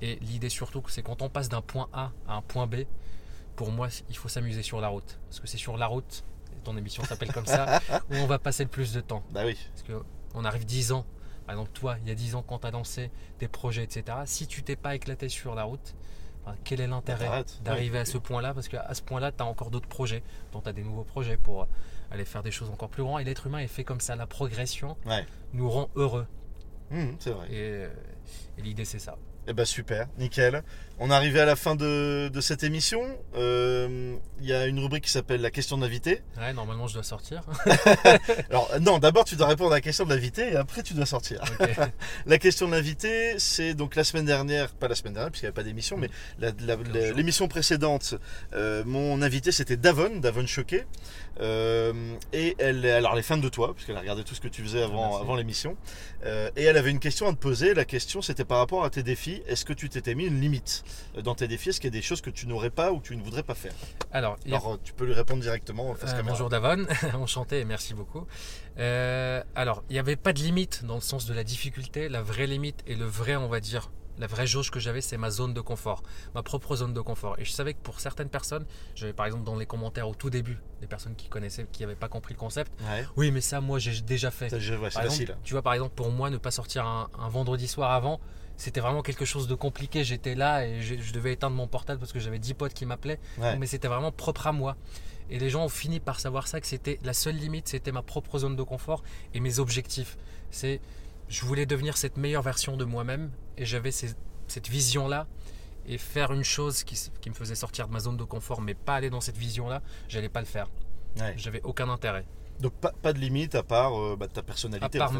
Et 0.00 0.18
l'idée 0.22 0.48
surtout, 0.48 0.82
c'est 0.88 1.02
quand 1.02 1.22
on 1.22 1.28
passe 1.28 1.48
d'un 1.48 1.62
point 1.62 1.88
A 1.92 2.12
à 2.26 2.34
un 2.34 2.42
point 2.42 2.66
B, 2.66 2.84
pour 3.56 3.72
moi, 3.72 3.88
il 4.08 4.16
faut 4.16 4.28
s'amuser 4.28 4.62
sur 4.62 4.80
la 4.80 4.88
route. 4.88 5.18
Parce 5.28 5.40
que 5.40 5.46
c'est 5.46 5.58
sur 5.58 5.76
la 5.76 5.86
route 5.86 6.24
ton 6.68 6.76
émission 6.76 7.02
s'appelle 7.04 7.32
comme 7.32 7.46
ça, 7.46 7.80
où 8.10 8.14
on 8.14 8.26
va 8.26 8.38
passer 8.38 8.62
le 8.62 8.68
plus 8.68 8.92
de 8.92 9.00
temps. 9.00 9.22
Bah 9.30 9.42
oui. 9.46 9.56
Parce 9.74 10.02
qu'on 10.02 10.44
arrive 10.44 10.66
10 10.66 10.92
ans. 10.92 11.06
Par 11.46 11.54
exemple, 11.54 11.70
toi, 11.72 11.96
il 12.02 12.08
y 12.08 12.10
a 12.10 12.14
10 12.14 12.34
ans, 12.34 12.44
quand 12.46 12.58
tu 12.58 12.66
as 12.66 12.70
lancé 12.70 13.10
tes 13.38 13.48
projets, 13.48 13.84
etc., 13.84 14.18
si 14.26 14.46
tu 14.46 14.62
t'es 14.62 14.76
pas 14.76 14.94
éclaté 14.94 15.30
sur 15.30 15.54
la 15.54 15.64
route, 15.64 15.94
quel 16.64 16.80
est 16.80 16.86
l'intérêt 16.86 17.44
d'arriver 17.62 17.98
à 17.98 18.04
ce 18.04 18.18
point-là? 18.18 18.52
Parce 18.52 18.68
qu'à 18.68 18.92
ce 18.92 19.02
point-là, 19.02 19.32
tu 19.32 19.42
as 19.42 19.46
encore 19.46 19.70
d'autres 19.70 19.88
projets, 19.88 20.22
dont 20.52 20.60
tu 20.60 20.68
as 20.68 20.72
des 20.72 20.82
nouveaux 20.82 21.04
projets 21.04 21.38
pour 21.38 21.66
aller 22.10 22.24
faire 22.26 22.42
des 22.42 22.50
choses 22.50 22.68
encore 22.70 22.90
plus 22.90 23.02
grandes. 23.02 23.20
Et 23.22 23.24
l'être 23.24 23.46
humain 23.46 23.58
est 23.58 23.66
fait 23.66 23.84
comme 23.84 24.00
ça. 24.00 24.14
La 24.14 24.26
progression 24.26 24.96
nous 25.54 25.70
rend 25.70 25.88
heureux. 25.96 26.26
Mmh, 26.90 27.04
c'est 27.18 27.30
vrai. 27.30 27.48
et 27.50 27.88
l'idée, 28.62 28.84
c'est 28.84 28.98
ça. 28.98 29.16
Eh 29.50 29.54
ben 29.54 29.64
super, 29.64 30.08
nickel. 30.18 30.62
On 31.00 31.10
est 31.10 31.14
arrivé 31.14 31.40
à 31.40 31.44
la 31.44 31.56
fin 31.56 31.74
de, 31.74 32.30
cette 32.40 32.64
émission. 32.64 33.00
Il 33.34 33.40
euh, 33.40 34.16
y 34.42 34.52
a 34.52 34.66
une 34.66 34.80
rubrique 34.80 35.04
qui 35.04 35.10
s'appelle 35.10 35.40
la 35.40 35.50
question 35.50 35.78
de 35.78 35.82
l'invité. 35.82 36.22
Ouais, 36.36 36.52
normalement 36.52 36.86
je 36.86 36.94
dois 36.94 37.02
sortir. 37.02 37.42
Alors 38.50 38.68
non, 38.80 38.98
d'abord 38.98 39.24
tu 39.24 39.36
dois 39.36 39.46
répondre 39.46 39.72
à 39.72 39.76
la 39.76 39.80
question 39.80 40.04
de 40.04 40.10
l'invité 40.10 40.52
et 40.52 40.56
après 40.56 40.82
tu 40.82 40.94
dois 40.94 41.06
sortir. 41.06 41.40
la 42.26 42.38
question 42.38 42.66
de 42.66 42.72
l'invité, 42.72 43.38
c'est 43.38 43.74
donc 43.74 43.94
la 43.94 44.02
semaine 44.02 44.26
dernière, 44.26 44.74
pas 44.74 44.88
la 44.88 44.96
semaine 44.96 45.14
dernière 45.14 45.30
puisqu'il 45.30 45.46
n'y 45.46 45.48
avait 45.48 45.54
pas 45.54 45.62
d'émission, 45.62 45.96
mais 45.96 46.10
l'émission 47.14 47.46
précédente, 47.46 48.16
euh, 48.52 48.82
mon 48.84 49.22
invité 49.22 49.52
c'était 49.52 49.76
Davon, 49.76 50.18
Davon 50.18 50.46
Choquet. 50.46 50.86
Euh, 51.40 52.16
et 52.32 52.56
elle, 52.58 52.84
alors 52.84 53.12
elle 53.12 53.20
est 53.20 53.22
fan 53.22 53.40
de 53.40 53.48
toi, 53.48 53.72
puisqu'elle 53.72 53.96
a 53.96 54.00
regardé 54.00 54.24
tout 54.24 54.34
ce 54.34 54.40
que 54.40 54.48
tu 54.48 54.62
faisais 54.62 54.82
avant, 54.82 55.20
avant 55.20 55.36
l'émission. 55.36 55.76
et 56.24 56.64
elle 56.64 56.76
avait 56.76 56.90
une 56.90 56.98
question 56.98 57.28
à 57.28 57.32
te 57.32 57.38
poser. 57.38 57.72
La 57.72 57.84
question 57.84 58.20
c'était 58.20 58.44
par 58.44 58.58
rapport 58.58 58.84
à 58.84 58.90
tes 58.90 59.04
défis 59.04 59.37
est-ce 59.46 59.64
que 59.64 59.72
tu 59.72 59.88
t'étais 59.88 60.14
mis 60.14 60.26
une 60.26 60.40
limite 60.40 60.84
euh, 61.16 61.22
dans 61.22 61.34
tes 61.34 61.48
défis? 61.48 61.70
Est-ce 61.70 61.80
qu'il 61.80 61.92
y 61.92 61.96
a 61.96 61.98
des 61.98 62.02
choses 62.02 62.20
que 62.20 62.30
tu 62.30 62.46
n'aurais 62.46 62.70
pas 62.70 62.92
ou 62.92 62.98
que 62.98 63.08
tu 63.08 63.16
ne 63.16 63.22
voudrais 63.22 63.42
pas 63.42 63.54
faire? 63.54 63.72
Alors, 64.12 64.38
euh, 64.46 64.76
tu 64.82 64.92
peux 64.92 65.04
lui 65.04 65.14
répondre 65.14 65.42
directement 65.42 65.94
face 65.94 66.14
euh, 66.14 66.22
Bonjour 66.22 66.48
Davon, 66.48 66.86
enchanté 67.14 67.60
et 67.60 67.64
merci 67.64 67.94
beaucoup. 67.94 68.26
alors, 68.76 69.84
il 69.88 69.92
n'y 69.94 69.98
avait 69.98 70.16
pas 70.16 70.32
de 70.32 70.40
limite 70.40 70.84
dans 70.84 70.96
le 70.96 71.00
sens 71.00 71.26
de 71.26 71.34
la 71.34 71.44
difficulté. 71.44 72.08
La 72.08 72.22
vraie 72.22 72.46
limite 72.46 72.82
et 72.86 72.94
le 72.94 73.04
vrai, 73.04 73.36
on 73.36 73.48
va 73.48 73.60
dire, 73.60 73.90
la 74.18 74.26
vraie 74.26 74.46
jauge 74.46 74.70
que 74.70 74.80
j'avais, 74.80 75.00
c'est 75.00 75.16
ma 75.16 75.30
zone 75.30 75.54
de 75.54 75.60
confort, 75.60 76.02
ma 76.34 76.42
propre 76.42 76.76
zone 76.76 76.92
de 76.92 77.00
confort. 77.00 77.36
Et 77.38 77.44
je 77.44 77.52
savais 77.52 77.74
que 77.74 77.80
pour 77.82 78.00
certaines 78.00 78.28
personnes, 78.28 78.64
j'avais 78.94 79.12
par 79.12 79.26
exemple 79.26 79.44
dans 79.44 79.56
les 79.56 79.66
commentaires 79.66 80.08
au 80.08 80.14
tout 80.14 80.30
début, 80.30 80.58
des 80.80 80.86
personnes 80.86 81.14
qui 81.16 81.28
connaissaient, 81.28 81.66
qui 81.70 81.82
n'avaient 81.82 81.94
pas 81.94 82.08
compris 82.08 82.34
le 82.34 82.38
concept. 82.38 82.72
Oui, 83.16 83.30
mais 83.30 83.40
ça, 83.40 83.60
moi, 83.60 83.78
j'ai 83.78 84.00
déjà 84.00 84.30
fait. 84.30 84.48
Tu 85.44 85.52
vois, 85.52 85.62
par 85.62 85.74
exemple, 85.74 85.94
pour 85.94 86.10
moi, 86.10 86.30
ne 86.30 86.36
pas 86.36 86.50
sortir 86.50 86.86
un 86.86 87.28
vendredi 87.28 87.68
soir 87.68 87.92
avant, 87.92 88.20
c'était 88.58 88.80
vraiment 88.80 89.02
quelque 89.02 89.24
chose 89.24 89.46
de 89.46 89.54
compliqué. 89.54 90.02
J'étais 90.02 90.34
là 90.34 90.66
et 90.66 90.82
je, 90.82 91.12
devais 91.12 91.32
éteindre 91.32 91.54
mon 91.54 91.68
portable 91.68 92.00
parce 92.00 92.12
que 92.12 92.18
j'avais 92.18 92.40
10 92.40 92.54
potes 92.54 92.74
qui 92.74 92.84
m'appelaient. 92.84 93.20
Mais 93.58 93.66
c'était 93.66 93.88
vraiment 93.88 94.12
propre 94.12 94.48
à 94.48 94.52
moi. 94.52 94.76
Et 95.30 95.38
les 95.38 95.48
gens 95.48 95.64
ont 95.64 95.68
fini 95.70 96.00
par 96.00 96.20
savoir 96.20 96.48
ça, 96.48 96.60
que 96.60 96.66
c'était 96.66 96.98
la 97.04 97.12
seule 97.12 97.36
limite, 97.36 97.68
c'était 97.68 97.92
ma 97.92 98.02
propre 98.02 98.38
zone 98.38 98.56
de 98.56 98.62
confort 98.62 99.02
et 99.34 99.40
mes 99.40 99.58
objectifs. 99.58 100.16
C'est, 100.50 100.80
je 101.28 101.44
voulais 101.44 101.66
devenir 101.66 101.96
cette 101.96 102.16
meilleure 102.16 102.42
version 102.42 102.76
de 102.76 102.84
moi-même 102.84 103.30
et 103.58 103.66
j'avais 103.66 103.90
cette 103.90 104.68
vision-là. 104.68 105.26
Et 105.90 105.96
faire 105.96 106.34
une 106.34 106.44
chose 106.44 106.84
qui, 106.84 106.98
me 107.30 107.34
faisait 107.34 107.54
sortir 107.54 107.88
de 107.88 107.92
ma 107.94 108.00
zone 108.00 108.18
de 108.18 108.24
confort, 108.24 108.60
mais 108.60 108.74
pas 108.74 108.96
aller 108.96 109.08
dans 109.08 109.22
cette 109.22 109.38
vision-là, 109.38 109.80
j'allais 110.06 110.28
pas 110.28 110.40
le 110.40 110.46
faire. 110.46 110.68
J'avais 111.36 111.62
aucun 111.62 111.88
intérêt. 111.88 112.26
Donc 112.60 112.74
pas, 112.74 113.12
de 113.12 113.18
limite 113.18 113.54
à 113.54 113.62
part 113.62 113.98
euh, 113.98 114.16
bah, 114.18 114.28
ta 114.28 114.42
personnalité. 114.42 114.98
À 114.98 115.08
part 115.08 115.12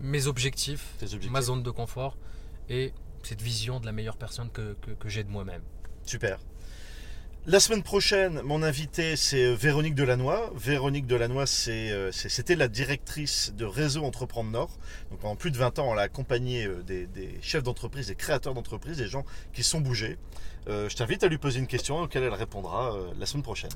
mes 0.00 0.26
objectifs, 0.26 0.94
objectifs, 1.02 1.30
ma 1.30 1.42
zone 1.42 1.62
de 1.62 1.70
confort 1.70 2.16
et 2.68 2.92
cette 3.22 3.42
vision 3.42 3.80
de 3.80 3.86
la 3.86 3.92
meilleure 3.92 4.16
personne 4.16 4.50
que, 4.50 4.76
j'ai 5.06 5.24
de 5.24 5.30
moi-même. 5.30 5.62
Super. 6.04 6.38
La 7.46 7.60
semaine 7.60 7.82
prochaine, 7.82 8.40
mon 8.40 8.62
invité, 8.62 9.16
c'est 9.16 9.44
euh, 9.44 9.54
Véronique 9.54 9.94
Delannoy. 9.94 10.50
Véronique 10.54 11.06
Delannoy, 11.06 11.44
euh, 11.68 12.10
c'était 12.10 12.56
la 12.56 12.68
directrice 12.68 13.52
de 13.54 13.66
Réseau 13.66 14.02
Entreprendre 14.02 14.50
Nord. 14.50 14.70
Donc 15.10 15.20
pendant 15.20 15.36
plus 15.36 15.50
de 15.50 15.58
20 15.58 15.78
ans, 15.78 15.92
elle 15.92 15.98
a 15.98 16.02
accompagné 16.04 16.64
euh, 16.64 16.82
des, 16.82 17.38
chefs 17.42 17.62
d'entreprise, 17.62 18.06
des 18.06 18.14
créateurs 18.14 18.54
d'entreprise, 18.54 18.96
des 18.96 19.08
gens 19.08 19.26
qui 19.52 19.62
sont 19.62 19.82
bougés. 19.82 20.16
je 20.66 20.94
t'invite 20.96 21.22
à 21.22 21.28
lui 21.28 21.36
poser 21.36 21.58
une 21.58 21.66
question 21.66 22.00
auquel 22.00 22.22
elle 22.22 22.32
répondra 22.32 22.96
la 23.18 23.26
semaine 23.26 23.42
prochaine. 23.42 23.70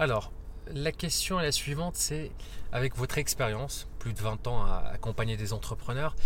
Alors, 0.00 0.32
la 0.66 0.90
question 0.90 1.38
est 1.38 1.44
la 1.44 1.52
suivante, 1.52 1.94
c'est 1.94 2.32
avec 2.72 2.96
votre 2.96 3.18
expérience, 3.18 3.86
plus 4.00 4.14
de 4.14 4.20
20 4.20 4.48
ans 4.48 4.64
à 4.64 4.90
accompagner 4.92 5.36
des 5.36 5.52
entrepreneurs, 5.52 6.16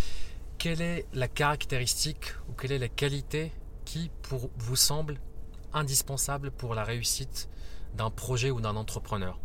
quelle 0.57 0.81
est 0.81 1.05
la 1.13 1.29
caractéristique 1.29 2.33
ou 2.49 2.55
quelle 2.55 2.73
est 2.73 2.79
la 2.79 2.89
qualité 2.89 3.53
qui 3.85 4.11
pour 4.23 4.49
vous 4.57 4.77
semble 4.77 5.19
indispensable 5.73 6.51
pour 6.51 6.75
la 6.75 6.85
réussite 6.85 7.49
d'un 7.95 8.11
projet 8.11 8.51
ou 8.51 8.61
d'un 8.61 8.77
entrepreneur 8.77 9.39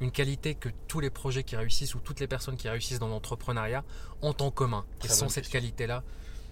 Une 0.00 0.10
qualité 0.10 0.54
que 0.54 0.68
tous 0.88 1.00
les 1.00 1.10
projets 1.10 1.44
qui 1.44 1.56
réussissent 1.56 1.94
ou 1.94 2.00
toutes 2.00 2.20
les 2.20 2.26
personnes 2.26 2.56
qui 2.56 2.68
réussissent 2.68 2.98
dans 2.98 3.08
l'entrepreneuriat 3.08 3.84
ont 4.22 4.34
en 4.40 4.50
commun. 4.50 4.84
et 5.04 5.08
sans 5.08 5.28
cette 5.28 5.48
qualité-là, 5.48 6.02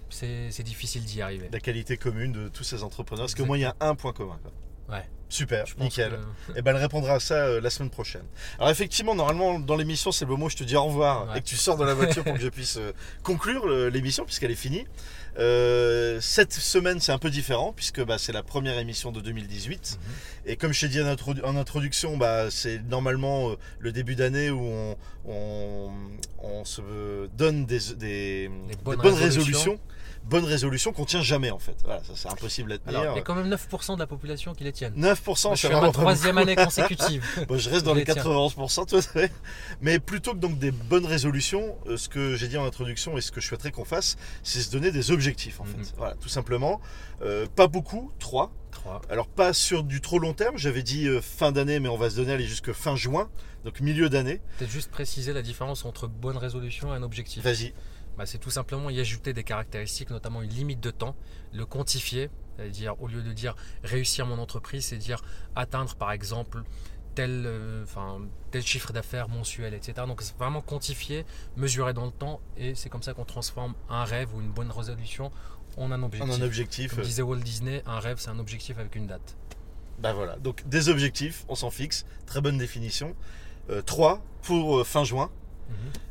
c'est 0.09 0.63
difficile 0.63 1.03
d'y 1.05 1.21
arriver. 1.21 1.49
La 1.51 1.59
qualité 1.59 1.97
commune 1.97 2.31
de 2.31 2.47
tous 2.47 2.63
ces 2.63 2.83
entrepreneurs, 2.83 3.25
parce 3.25 3.35
qu'au 3.35 3.45
moins 3.45 3.57
il 3.57 3.61
y 3.61 3.65
a 3.65 3.75
un 3.79 3.95
point 3.95 4.13
commun. 4.13 4.39
Ouais. 4.89 5.09
Super, 5.33 5.65
nickel. 5.79 6.11
Et 6.13 6.17
eh 6.57 6.61
ben 6.61 6.75
elle 6.75 6.81
répondra 6.81 7.15
à 7.15 7.19
ça 7.19 7.33
euh, 7.33 7.59
la 7.59 7.71
semaine 7.71 7.89
prochaine. 7.89 8.21
Alors 8.59 8.69
effectivement, 8.69 9.15
normalement 9.15 9.59
dans 9.59 9.75
l'émission 9.75 10.11
c'est 10.11 10.25
le 10.25 10.29
moment 10.31 10.45
où 10.45 10.49
je 10.51 10.57
te 10.57 10.63
dis 10.63 10.75
au 10.75 10.83
revoir 10.83 11.35
et 11.35 11.41
que 11.41 11.45
tu 11.47 11.55
sors 11.55 11.75
de 11.75 11.83
la 11.83 11.95
voiture 11.95 12.23
pour 12.23 12.35
que 12.35 12.39
je 12.39 12.49
puisse 12.49 12.77
euh, 12.77 12.91
conclure 13.23 13.67
l'émission 13.89 14.25
puisqu'elle 14.25 14.51
est 14.51 14.55
finie. 14.55 14.85
Euh, 15.39 16.19
cette 16.21 16.53
semaine 16.53 16.99
c'est 16.99 17.11
un 17.11 17.17
peu 17.17 17.31
différent 17.31 17.73
puisque 17.75 18.05
bah, 18.05 18.19
c'est 18.19 18.31
la 18.31 18.43
première 18.43 18.77
émission 18.77 19.11
de 19.11 19.21
2018 19.21 19.97
mhm. 19.99 20.51
et 20.51 20.55
comme 20.55 20.71
je 20.71 20.81
t'ai 20.81 20.87
dit 20.87 21.01
en, 21.01 21.55
introduction, 21.57 22.15
bah, 22.15 22.51
c'est 22.51 22.77
normalement 22.87 23.55
le 23.79 23.91
début 23.91 24.13
d'année 24.13 24.51
où 24.51 24.61
on, 25.25 25.89
on, 26.43 26.63
se 26.63 27.25
donne 27.35 27.65
des, 27.65 28.51
bonnes, 28.83 28.99
résolutions 29.01 29.79
bonne 30.25 30.45
résolution 30.45 30.91
qu'on 30.93 31.05
tient 31.05 31.21
jamais 31.21 31.51
en 31.51 31.59
fait. 31.59 31.75
Voilà, 31.83 32.03
ça 32.03 32.13
c'est 32.15 32.29
impossible 32.29 32.71
à 32.71 32.77
tenir. 32.77 32.99
Alors, 32.99 33.13
il 33.13 33.17
y 33.17 33.19
a 33.19 33.23
quand 33.23 33.35
même 33.35 33.49
9% 33.49 33.95
de 33.95 33.99
la 33.99 34.07
population 34.07 34.53
qui 34.53 34.63
les 34.63 34.71
tiennent. 34.71 34.93
9%, 34.95 35.51
je 35.51 35.55
suis 35.55 35.67
à 35.67 35.81
ma 35.81 35.91
troisième 35.91 36.37
année 36.37 36.55
consécutive. 36.55 37.25
je 37.49 37.69
reste 37.69 37.85
dans 37.85 37.93
les, 37.93 38.03
91%, 38.03 38.87
toi, 38.87 39.21
mais 39.81 39.99
plutôt 39.99 40.31
que 40.31 40.37
donc 40.37 40.57
des 40.59 40.71
bonnes 40.71 41.05
résolutions, 41.05 41.77
euh, 41.87 41.97
ce 41.97 42.09
que 42.09 42.35
j'ai 42.35 42.47
dit 42.47 42.57
en 42.57 42.65
introduction 42.65 43.17
et 43.17 43.21
ce 43.21 43.31
que 43.31 43.41
je 43.41 43.47
souhaiterais 43.47 43.71
qu'on 43.71 43.85
fasse, 43.85 44.17
c'est 44.43 44.61
se 44.61 44.71
donner 44.71 44.91
des 44.91 45.11
objectifs 45.11 45.59
en 45.59 45.65
fait. 45.65 45.77
Mhm. 45.77 45.85
Voilà, 45.97 46.15
tout 46.15 46.29
simplement. 46.29 46.81
Euh, 47.21 47.45
pas 47.55 47.67
beaucoup, 47.67 48.11
3. 48.19 48.51
Alors 49.09 49.27
pas 49.27 49.53
sur 49.53 49.83
du 49.83 50.01
trop 50.01 50.19
long 50.19 50.33
terme, 50.33 50.57
j'avais 50.57 50.83
dit 50.83 51.07
euh, 51.07 51.21
fin 51.21 51.51
d'année, 51.51 51.79
mais 51.79 51.89
on 51.89 51.97
va 51.97 52.09
se 52.09 52.15
donner 52.15 52.33
aller 52.33 52.45
jusque 52.45 52.73
fin 52.73 52.95
juin, 52.95 53.29
donc 53.63 53.79
milieu 53.79 54.09
d'année. 54.09 54.41
Peut-être 54.57 54.71
juste 54.71 54.91
préciser 54.91 55.31
la 55.31 55.41
différence 55.41 55.85
entre 55.85 56.07
bonne 56.07 56.37
résolution 56.37 56.93
et 56.93 56.97
un 56.97 57.03
objectif. 57.03 57.43
Vas-y. 57.43 57.73
Bah, 58.17 58.25
c'est 58.25 58.37
tout 58.37 58.51
simplement 58.51 58.89
y 58.89 58.99
ajouter 58.99 59.33
des 59.33 59.43
caractéristiques, 59.43 60.09
notamment 60.09 60.41
une 60.41 60.51
limite 60.51 60.79
de 60.79 60.91
temps, 60.91 61.15
le 61.51 61.65
quantifier, 61.65 62.29
c'est-à-dire 62.55 63.01
au 63.01 63.07
lieu 63.07 63.21
de 63.21 63.33
dire 63.33 63.55
réussir 63.83 64.25
mon 64.25 64.37
entreprise, 64.37 64.85
c'est 64.85 64.97
dire 64.97 65.23
atteindre 65.55 65.95
par 65.95 66.11
exemple 66.11 66.63
tel, 67.15 67.43
euh, 67.45 67.85
tel 68.51 68.63
chiffre 68.63 68.93
d'affaires 68.93 69.29
mensuel, 69.29 69.73
etc. 69.73 70.05
Donc 70.07 70.21
c'est 70.21 70.37
vraiment 70.37 70.61
quantifier, 70.61 71.25
mesurer 71.57 71.93
dans 71.93 72.05
le 72.05 72.11
temps, 72.11 72.39
et 72.57 72.75
c'est 72.75 72.89
comme 72.89 73.03
ça 73.03 73.13
qu'on 73.13 73.25
transforme 73.25 73.73
un 73.89 74.03
rêve 74.03 74.33
ou 74.35 74.41
une 74.41 74.51
bonne 74.51 74.71
résolution 74.71 75.31
en 75.77 75.91
un 75.91 76.03
objectif. 76.03 76.31
En 76.31 76.39
un 76.39 76.45
objectif. 76.45 76.95
Comme 76.95 77.03
disait 77.03 77.23
Walt 77.23 77.37
Disney, 77.37 77.81
un 77.85 77.99
rêve 77.99 78.17
c'est 78.19 78.29
un 78.29 78.39
objectif 78.39 78.77
avec 78.77 78.95
une 78.95 79.07
date. 79.07 79.35
Bah 79.99 80.13
voilà, 80.13 80.37
donc 80.37 80.67
des 80.67 80.89
objectifs, 80.89 81.45
on 81.47 81.55
s'en 81.55 81.71
fixe, 81.71 82.05
très 82.25 82.41
bonne 82.41 82.57
définition. 82.57 83.15
Euh, 83.69 83.81
trois 83.81 84.21
pour 84.41 84.79
euh, 84.79 84.83
fin 84.83 85.03
juin. 85.03 85.31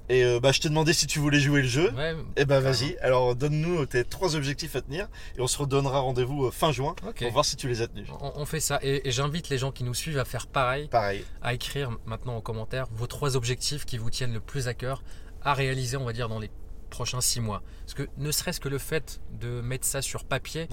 Et 0.08 0.24
euh, 0.24 0.40
bah, 0.40 0.52
je 0.52 0.60
t'ai 0.60 0.68
demandé 0.68 0.92
si 0.92 1.06
tu 1.06 1.18
voulais 1.18 1.40
jouer 1.40 1.62
le 1.62 1.68
jeu. 1.68 1.90
et 1.98 2.14
eh 2.36 2.44
bah 2.44 2.60
vas-y. 2.60 2.96
Alors 2.98 3.34
donne-nous 3.34 3.86
tes 3.86 4.04
trois 4.04 4.36
objectifs 4.36 4.76
à 4.76 4.82
tenir 4.82 5.08
et 5.38 5.40
on 5.40 5.46
se 5.46 5.56
redonnera 5.58 6.00
rendez-vous 6.00 6.46
euh, 6.46 6.50
fin 6.50 6.72
juin 6.72 6.94
pour 6.94 7.30
voir 7.30 7.44
si 7.44 7.56
tu 7.56 7.68
les 7.68 7.82
as 7.82 7.86
tenus. 7.86 8.08
On, 8.20 8.44
fait 8.44 8.60
ça 8.60 8.78
et, 8.82 9.10
j'invite 9.10 9.48
les 9.48 9.58
gens 9.58 9.72
qui 9.72 9.84
nous 9.84 9.94
suivent 9.94 10.18
à 10.18 10.24
faire 10.24 10.46
pareil. 10.46 10.88
Pareil. 10.88 11.24
À 11.40 11.54
écrire 11.54 11.90
maintenant 12.04 12.36
en 12.36 12.40
commentaire 12.40 12.86
vos 12.92 13.06
trois 13.06 13.36
objectifs 13.36 13.84
qui 13.84 13.96
vous 13.96 14.10
tiennent 14.10 14.34
le 14.34 14.40
plus 14.40 14.68
à 14.68 14.74
cœur 14.74 15.02
à 15.44 15.54
réaliser, 15.54 15.96
on 15.96 16.04
va 16.04 16.12
dire, 16.12 16.28
dans 16.28 16.38
les 16.38 16.50
prochains 16.90 17.20
six 17.20 17.40
mois. 17.40 17.62
Parce 17.80 17.94
que 17.94 18.08
ne 18.18 18.30
serait-ce 18.30 18.60
que 18.60 18.68
le 18.68 18.78
fait 18.78 19.20
de 19.40 19.60
mettre 19.60 19.86
ça 19.86 20.02
sur 20.02 20.24
papier, 20.24 20.68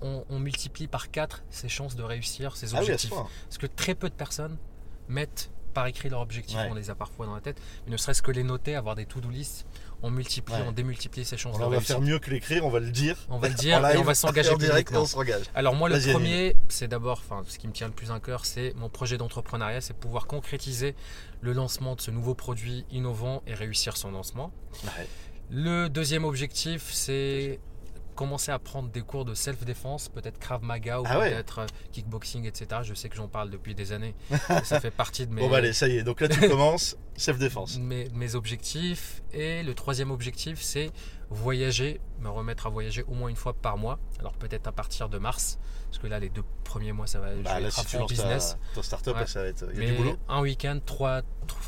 on, 0.00 0.38
multiplie 0.38 0.86
par 0.86 1.10
quatre 1.10 1.42
ses 1.50 1.68
chances 1.68 1.96
de 1.96 2.02
réussir 2.02 2.56
ses 2.56 2.74
ah 2.74 2.80
objectifs. 2.80 3.10
Parce 3.10 3.58
que 3.58 3.66
très 3.66 3.94
peu 3.94 4.08
de 4.08 4.14
personnes 4.14 4.56
mettent 5.08 5.50
par 5.74 5.86
écrit 5.86 6.08
leurs 6.08 6.20
objectifs, 6.20 6.58
on 6.70 6.74
les 6.74 6.90
a 6.90 6.94
parfois 6.94 7.26
dans 7.26 7.34
la 7.34 7.40
tête, 7.40 7.60
mais 7.86 7.92
ne 7.92 7.96
serait-ce 7.96 8.22
que 8.22 8.30
les 8.30 8.44
noter, 8.44 8.74
avoir 8.74 8.94
des 8.94 9.04
to-do 9.04 9.28
list, 9.28 9.66
on 10.02 10.10
multiplie, 10.10 10.54
on 10.66 10.72
démultiplie 10.72 11.24
ces 11.24 11.36
chances 11.36 11.56
on 11.58 11.68
va 11.68 11.80
faire 11.80 12.00
mieux 12.00 12.18
que 12.18 12.30
l'écrire, 12.30 12.64
on 12.64 12.70
va 12.70 12.80
le 12.80 12.90
dire. 12.90 13.16
On 13.30 13.38
va 13.38 13.48
le 13.48 13.54
dire 13.54 13.86
et 13.94 13.96
on 13.96 14.02
va 14.02 14.14
s'engager 14.14 14.54
direct. 14.58 14.94
On 14.94 15.06
s'engage. 15.06 15.44
Alors 15.54 15.74
moi, 15.74 15.88
le 15.88 15.98
premier, 16.12 16.56
c'est 16.68 16.88
d'abord, 16.88 17.22
enfin, 17.24 17.42
ce 17.48 17.58
qui 17.58 17.66
me 17.66 17.72
tient 17.72 17.88
le 17.88 17.92
plus 17.92 18.10
à 18.10 18.20
cœur, 18.20 18.44
c'est 18.44 18.74
mon 18.76 18.88
projet 18.88 19.16
d'entrepreneuriat, 19.16 19.80
c'est 19.80 19.96
pouvoir 19.96 20.26
concrétiser 20.26 20.94
le 21.40 21.52
lancement 21.52 21.94
de 21.94 22.00
ce 22.00 22.10
nouveau 22.10 22.34
produit 22.34 22.84
innovant 22.90 23.42
et 23.46 23.54
réussir 23.54 23.96
son 23.96 24.10
lancement. 24.10 24.52
Le 25.50 25.88
deuxième 25.88 26.24
objectif, 26.24 26.90
c'est 26.92 27.60
commencer 28.14 28.52
à 28.52 28.58
prendre 28.58 28.88
des 28.88 29.02
cours 29.02 29.24
de 29.24 29.34
self-défense, 29.34 30.08
peut-être 30.08 30.38
Krav 30.38 30.62
Maga 30.62 31.00
ou 31.00 31.04
ah 31.06 31.18
peut-être 31.18 31.60
euh, 31.60 31.66
kickboxing, 31.92 32.46
etc. 32.46 32.80
Je 32.82 32.94
sais 32.94 33.08
que 33.08 33.16
j'en 33.16 33.28
parle 33.28 33.50
depuis 33.50 33.74
des 33.74 33.92
années. 33.92 34.14
ça 34.64 34.80
fait 34.80 34.90
partie 34.90 35.26
de 35.26 35.32
mes. 35.32 35.42
Bon, 35.42 35.50
bah 35.50 35.58
allez, 35.58 35.72
ça 35.72 35.88
y 35.88 35.98
est. 35.98 36.02
Donc 36.02 36.20
là, 36.20 36.28
tu 36.28 36.40
commences 36.48 36.96
self-défense. 37.16 37.78
Mes, 37.78 38.08
mes, 38.14 38.34
objectifs. 38.34 39.22
Et 39.32 39.62
le 39.62 39.74
troisième 39.74 40.10
objectif, 40.10 40.60
c'est 40.60 40.90
voyager, 41.30 42.00
me 42.20 42.28
remettre 42.28 42.66
à 42.66 42.70
voyager 42.70 43.02
au 43.04 43.14
moins 43.14 43.28
une 43.28 43.36
fois 43.36 43.52
par 43.52 43.76
mois. 43.76 43.98
Alors 44.18 44.32
peut-être 44.34 44.66
à 44.66 44.72
partir 44.72 45.08
de 45.08 45.18
mars, 45.18 45.58
parce 45.90 45.98
que 45.98 46.06
là, 46.06 46.18
les 46.18 46.28
deux 46.28 46.44
premiers 46.64 46.92
mois, 46.92 47.06
ça 47.06 47.20
va. 47.20 47.34
Bah, 47.36 47.60
là, 47.60 47.70
si 47.70 47.84
tu 47.86 47.98
lances 47.98 48.10
business. 48.10 48.56
ton 48.74 48.82
startup, 48.82 49.16
ça 49.26 49.42
va 49.42 49.48
être. 49.48 49.64
Il 49.74 49.82
y 49.82 49.86
a 49.86 49.90
du 49.90 49.96
boulot. 49.96 50.16
Un 50.28 50.40
week-end, 50.40 50.78
trois, 50.84 51.22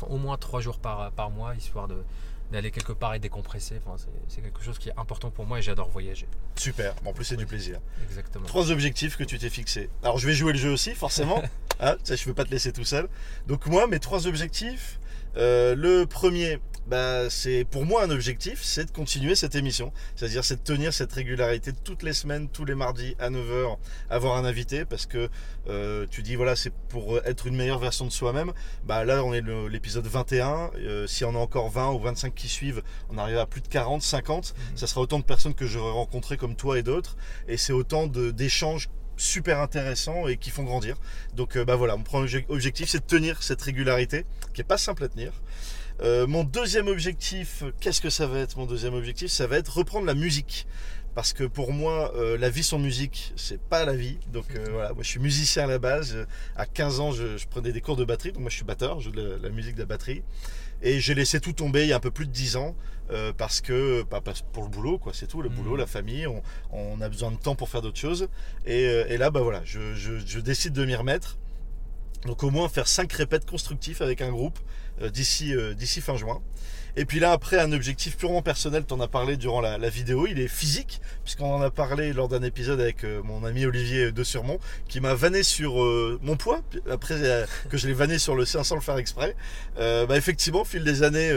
au 0.09 0.17
moins 0.17 0.37
trois 0.37 0.61
jours 0.61 0.79
par, 0.79 1.11
par 1.11 1.29
mois, 1.29 1.55
histoire 1.55 1.87
de 1.87 2.03
d'aller 2.51 2.71
quelque 2.71 2.93
part 2.93 3.13
et 3.13 3.19
décompresser. 3.19 3.79
Enfin, 3.85 4.01
c'est 4.27 4.41
quelque 4.41 4.61
chose 4.61 4.79
qui 4.79 4.89
est 4.89 4.97
important 4.97 5.31
pour 5.31 5.45
moi 5.45 5.59
et 5.59 5.61
j'adore 5.61 5.89
voyager. 5.89 6.27
Super, 6.55 6.95
en 7.05 7.13
plus 7.13 7.25
c'est 7.25 7.37
du 7.37 7.45
plaisir. 7.45 7.79
Exactement. 8.07 8.45
Trois 8.45 8.71
objectifs 8.71 9.17
que 9.17 9.23
tu 9.23 9.37
t'es 9.37 9.49
fixés. 9.49 9.89
Alors 10.03 10.17
je 10.17 10.27
vais 10.27 10.33
jouer 10.33 10.53
le 10.53 10.59
jeu 10.59 10.71
aussi, 10.71 10.95
forcément. 10.95 11.41
hein, 11.79 11.95
je 12.05 12.13
ne 12.13 12.17
veux 12.25 12.33
pas 12.33 12.45
te 12.45 12.51
laisser 12.51 12.71
tout 12.71 12.85
seul. 12.85 13.07
Donc 13.47 13.65
moi, 13.67 13.87
mes 13.87 13.99
trois 13.99 14.27
objectifs, 14.27 14.99
euh, 15.37 15.75
le 15.75 16.05
premier, 16.05 16.59
bah, 16.87 17.29
c'est 17.29 17.65
pour 17.65 17.85
moi 17.85 18.03
un 18.03 18.09
objectif, 18.09 18.59
c'est 18.63 18.85
de 18.85 18.91
continuer 18.91 19.35
cette 19.35 19.55
émission. 19.55 19.91
C'est-à-dire, 20.15 20.43
c'est 20.43 20.55
de 20.55 20.61
tenir 20.61 20.93
cette 20.93 21.11
régularité 21.11 21.71
toutes 21.83 22.01
les 22.01 22.13
semaines, 22.13 22.47
tous 22.49 22.65
les 22.65 22.75
mardis 22.75 23.15
à 23.19 23.29
9h, 23.29 23.77
avoir 24.09 24.37
un 24.37 24.45
invité 24.45 24.85
parce 24.85 25.05
que 25.05 25.29
euh, 25.67 26.07
tu 26.09 26.23
dis, 26.23 26.35
voilà, 26.35 26.55
c'est 26.55 26.73
pour 26.89 27.17
être 27.19 27.45
une 27.45 27.55
meilleure 27.55 27.79
version 27.79 28.05
de 28.05 28.11
soi-même. 28.11 28.51
Bah, 28.85 29.05
là, 29.05 29.23
on 29.23 29.33
est 29.33 29.43
l'épisode 29.69 30.07
21. 30.07 30.71
Euh, 30.77 31.07
si 31.07 31.25
on 31.25 31.35
a 31.35 31.39
encore 31.39 31.69
20 31.69 31.91
ou 31.91 31.99
25 31.99 32.33
qui 32.33 32.47
suivent, 32.47 32.81
on 33.09 33.17
arrive 33.17 33.37
à 33.37 33.45
plus 33.45 33.61
de 33.61 33.67
40, 33.67 34.01
50. 34.01 34.55
Mhm. 34.55 34.77
Ça 34.77 34.87
sera 34.87 35.01
autant 35.01 35.19
de 35.19 35.25
personnes 35.25 35.53
que 35.53 35.67
j'aurai 35.67 35.91
rencontrées 35.91 36.37
comme 36.37 36.55
toi 36.55 36.79
et 36.79 36.83
d'autres. 36.83 37.17
Et 37.47 37.57
c'est 37.57 37.73
autant 37.73 38.07
d'échanges 38.07 38.89
super 39.17 39.59
intéressants 39.59 40.27
et 40.27 40.37
qui 40.37 40.49
font 40.49 40.63
grandir. 40.63 40.95
Donc 41.35 41.57
bah 41.57 41.75
voilà, 41.75 41.97
mon 41.97 42.03
premier 42.03 42.45
objectif 42.49 42.89
c'est 42.89 42.99
de 42.99 43.05
tenir 43.05 43.43
cette 43.43 43.61
régularité 43.61 44.25
qui 44.53 44.61
est 44.61 44.63
pas 44.63 44.77
simple 44.77 45.03
à 45.03 45.09
tenir. 45.09 45.33
Euh, 46.01 46.27
mon 46.27 46.43
deuxième 46.43 46.87
objectif, 46.87 47.63
qu'est-ce 47.79 48.01
que 48.01 48.09
ça 48.09 48.27
va 48.27 48.39
être 48.39 48.57
mon 48.57 48.65
deuxième 48.65 48.93
objectif? 48.93 49.31
Ça 49.31 49.47
va 49.47 49.57
être 49.57 49.77
reprendre 49.77 50.05
la 50.05 50.13
musique. 50.13 50.67
Parce 51.15 51.33
que 51.33 51.45
pour 51.45 51.73
moi, 51.73 52.13
euh, 52.15 52.37
la 52.37 52.51
vie 52.51 52.61
sans 52.61 52.77
musique, 52.77 53.33
c'est 53.35 53.59
pas 53.59 53.85
la 53.85 53.95
vie. 53.95 54.19
Donc 54.31 54.45
voilà, 54.69 54.93
moi 54.93 55.01
je 55.01 55.09
suis 55.09 55.19
musicien 55.19 55.63
à 55.63 55.67
la 55.67 55.79
base. 55.79 56.27
À 56.55 56.67
15 56.67 56.99
ans, 56.99 57.11
je, 57.11 57.43
prenais 57.47 57.71
des 57.71 57.81
cours 57.81 57.95
de 57.95 58.05
batterie. 58.05 58.31
Donc 58.31 58.41
moi 58.41 58.51
je 58.51 58.55
suis 58.55 58.65
batteur, 58.65 58.99
je 58.99 59.05
joue 59.05 59.11
de 59.11 59.39
la, 59.41 59.49
musique 59.49 59.73
de 59.73 59.79
la 59.79 59.87
batterie. 59.87 60.21
Et 60.81 60.99
j'ai 60.99 61.15
laissé 61.15 61.39
tout 61.39 61.53
tomber 61.53 61.83
il 61.83 61.89
y 61.89 61.93
a 61.93 61.97
un 61.97 62.01
peu 62.01 62.11
plus 62.11 62.27
de 62.27 62.31
10 62.31 62.55
ans. 62.57 62.75
parce 63.37 63.61
que 63.61 64.03
bah, 64.11 64.21
pour 64.51 64.63
le 64.63 64.69
boulot 64.69 64.97
quoi 64.97 65.13
c'est 65.13 65.27
tout 65.27 65.41
le 65.41 65.47
boulot 65.47 65.75
mmh. 65.75 65.79
la 65.79 65.87
famille 65.87 66.27
on, 66.71 66.99
a 66.99 67.07
besoin 67.07 67.31
de 67.31 67.37
temps 67.37 67.55
pour 67.55 67.69
faire 67.69 67.81
d'autres 67.81 67.97
choses 67.97 68.27
et, 68.65 69.17
là 69.17 69.31
bah 69.31 69.39
voilà 69.39 69.61
je 69.63 70.39
décide 70.41 70.73
de 70.73 70.83
m'y 70.83 70.93
remettre 70.93 71.37
donc 72.27 72.43
au 72.43 72.51
moins 72.51 72.69
faire 72.69 72.87
5 72.87 73.11
répètes 73.13 73.49
constructifs 73.49 74.01
avec 74.01 74.21
un 74.21 74.29
groupe 74.29 74.59
euh, 75.01 75.09
d'ici 75.09 75.55
euh, 75.55 75.73
d'ici 75.73 76.01
fin 76.01 76.15
juin. 76.15 76.41
Et 76.95 77.05
puis 77.05 77.19
là, 77.19 77.31
après, 77.31 77.59
un 77.59 77.71
objectif 77.73 78.17
purement 78.17 78.41
personnel, 78.41 78.83
tu 78.87 78.93
en 78.93 78.99
as 78.99 79.07
parlé 79.07 79.37
durant 79.37 79.61
la, 79.61 79.77
vidéo, 79.89 80.25
il 80.25 80.39
est 80.39 80.47
physique, 80.47 80.99
puisqu'on 81.23 81.53
en 81.53 81.61
a 81.61 81.69
parlé 81.69 82.11
lors 82.11 82.27
d'un 82.27 82.41
épisode 82.41 82.81
avec 82.81 83.03
euh, 83.03 83.21
mon 83.23 83.45
ami 83.45 83.67
Olivier 83.67 84.11
de 84.11 84.23
Surmont, 84.23 84.59
qui 84.87 84.99
m'a 84.99 85.13
vanné 85.13 85.43
sur 85.43 85.75
mon 86.23 86.35
poids, 86.37 86.63
après 86.89 87.45
que 87.69 87.77
je 87.77 87.85
l'ai 87.85 87.93
vanné 87.93 88.17
sur 88.17 88.35
le 88.35 88.45
sien 88.45 88.63
sans 88.63 88.73
le 88.73 88.81
faire 88.81 88.97
exprès. 88.97 89.35
bah, 89.77 90.17
effectivement, 90.17 90.61
au 90.61 90.65
fil 90.65 90.83
des 90.83 91.03
années, 91.03 91.31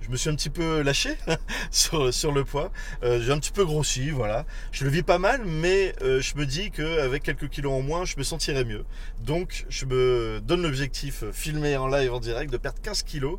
je 0.00 0.10
me 0.10 0.16
suis 0.16 0.30
un 0.30 0.34
petit 0.34 0.50
peu 0.50 0.82
lâché 0.82 1.16
sur, 1.70 2.32
le 2.32 2.44
poids. 2.44 2.70
Euh, 3.02 3.20
j'ai 3.20 3.32
un 3.32 3.38
petit 3.38 3.50
peu 3.50 3.64
grossi, 3.64 4.10
voilà. 4.10 4.46
Je 4.70 4.84
le 4.84 4.90
vis 4.90 5.02
pas 5.02 5.18
mal, 5.18 5.44
mais 5.44 5.94
euh, 6.02 6.20
je 6.20 6.36
me 6.36 6.46
dis 6.46 6.70
qu'avec 6.70 7.22
quelques 7.22 7.48
kilos 7.48 7.72
en 7.72 7.82
moins, 7.82 8.04
je 8.04 8.16
me 8.16 8.22
sentirais 8.22 8.64
mieux. 8.64 8.84
Donc, 9.20 9.66
je 9.68 9.84
me 9.84 10.40
donne 10.42 10.62
l'objectif 10.62 11.24
euh, 11.24 11.32
filmé 11.32 11.76
en 11.76 11.88
live 11.88 12.12
en 12.12 12.20
direct 12.20 12.52
de 12.52 12.56
perdre 12.56 12.80
15 12.80 13.02
kilos 13.02 13.38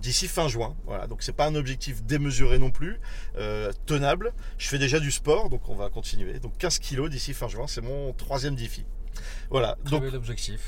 d'ici 0.00 0.28
fin 0.28 0.46
juin. 0.46 0.76
Voilà. 0.86 1.06
Donc, 1.06 1.22
c'est 1.22 1.32
pas 1.32 1.46
un 1.46 1.54
objectif 1.54 2.04
démesuré 2.04 2.58
non 2.58 2.70
plus, 2.70 3.00
tenable. 3.86 4.32
Je 4.58 4.68
fais 4.68 4.78
déjà 4.78 5.00
du 5.00 5.10
sport, 5.10 5.48
donc 5.48 5.68
on 5.68 5.74
va 5.74 5.88
continuer. 5.88 6.38
Donc, 6.38 6.56
15 6.58 6.78
kilos 6.78 7.10
d'ici 7.10 7.34
fin 7.34 7.48
juin, 7.48 7.66
c'est 7.66 7.80
mon 7.80 8.12
troisième 8.12 8.54
défi. 8.54 8.84
Voilà. 9.50 9.76
donc, 9.84 10.02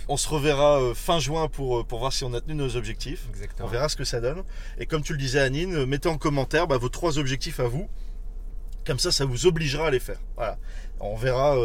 on 0.08 0.16
se 0.16 0.28
reverra 0.28 0.80
euh, 0.80 0.94
fin 0.94 1.18
juin 1.18 1.48
pour, 1.48 1.80
euh, 1.80 1.84
pour 1.84 1.98
voir 1.98 2.12
si 2.12 2.24
on 2.24 2.32
a 2.34 2.40
tenu 2.40 2.54
nos 2.54 2.76
objectifs. 2.76 3.28
On 3.60 3.66
verra 3.66 3.88
ce 3.88 3.96
que 3.96 4.04
ça 4.04 4.20
donne. 4.20 4.42
Et 4.78 4.86
comme 4.86 5.02
tu 5.02 5.12
le 5.12 5.18
disais, 5.18 5.40
Anine, 5.40 5.74
euh, 5.74 5.86
mettez 5.86 6.08
en 6.08 6.18
commentaire 6.18 6.66
bah, 6.66 6.76
vos 6.76 6.88
trois 6.88 7.18
objectifs 7.18 7.60
à 7.60 7.68
vous. 7.68 7.88
Comme 8.86 8.98
ça, 8.98 9.10
ça 9.10 9.24
vous 9.24 9.46
obligera 9.46 9.86
à 9.86 9.90
les 9.90 10.00
faire. 10.00 10.20
Voilà. 10.36 10.58
On 11.00 11.16
verra 11.16 11.56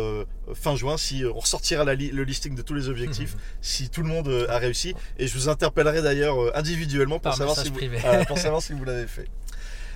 fin 0.53 0.75
juin 0.75 0.97
si 0.97 1.23
on 1.25 1.37
ressortira 1.37 1.83
le 1.83 2.23
listing 2.23 2.55
de 2.55 2.61
tous 2.61 2.73
les 2.73 2.87
objectifs, 2.87 3.35
si 3.61 3.89
tout 3.89 4.01
le 4.01 4.07
monde 4.07 4.47
a 4.47 4.57
réussi. 4.57 4.95
Et 5.17 5.27
je 5.27 5.33
vous 5.37 5.49
interpellerai 5.49 6.01
d'ailleurs 6.01 6.55
individuellement 6.57 7.19
pour, 7.19 7.33
savoir 7.33 7.57
si, 7.57 7.69
vous, 7.69 7.79
pour 8.25 8.37
savoir 8.37 8.61
si 8.61 8.71
vous 8.71 8.85
l'avez 8.85 9.05
fait. 9.05 9.27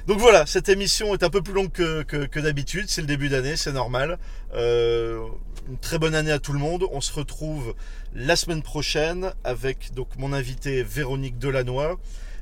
Donc 0.06 0.20
voilà, 0.20 0.46
cette 0.46 0.68
émission 0.68 1.14
est 1.14 1.24
un 1.24 1.30
peu 1.30 1.42
plus 1.42 1.54
longue 1.54 1.72
que, 1.72 2.40
d'habitude. 2.40 2.86
C'est 2.90 3.00
le 3.00 3.08
début 3.08 3.30
d'année, 3.30 3.56
c'est 3.56 3.72
normal. 3.72 4.20
Euh, 4.54 5.26
une 5.70 5.78
très 5.78 5.98
bonne 5.98 6.14
année 6.14 6.32
à 6.32 6.40
tout 6.40 6.52
le 6.52 6.60
monde. 6.60 6.86
On 6.92 7.00
se 7.00 7.14
retrouve 7.14 7.74
la 8.14 8.36
semaine 8.36 8.62
prochaine 8.62 9.32
avec 9.46 9.94
donc 9.94 10.10
mon 10.18 10.34
invité 10.34 10.84
Véronique 10.84 11.38
Delannoy. 11.38 11.98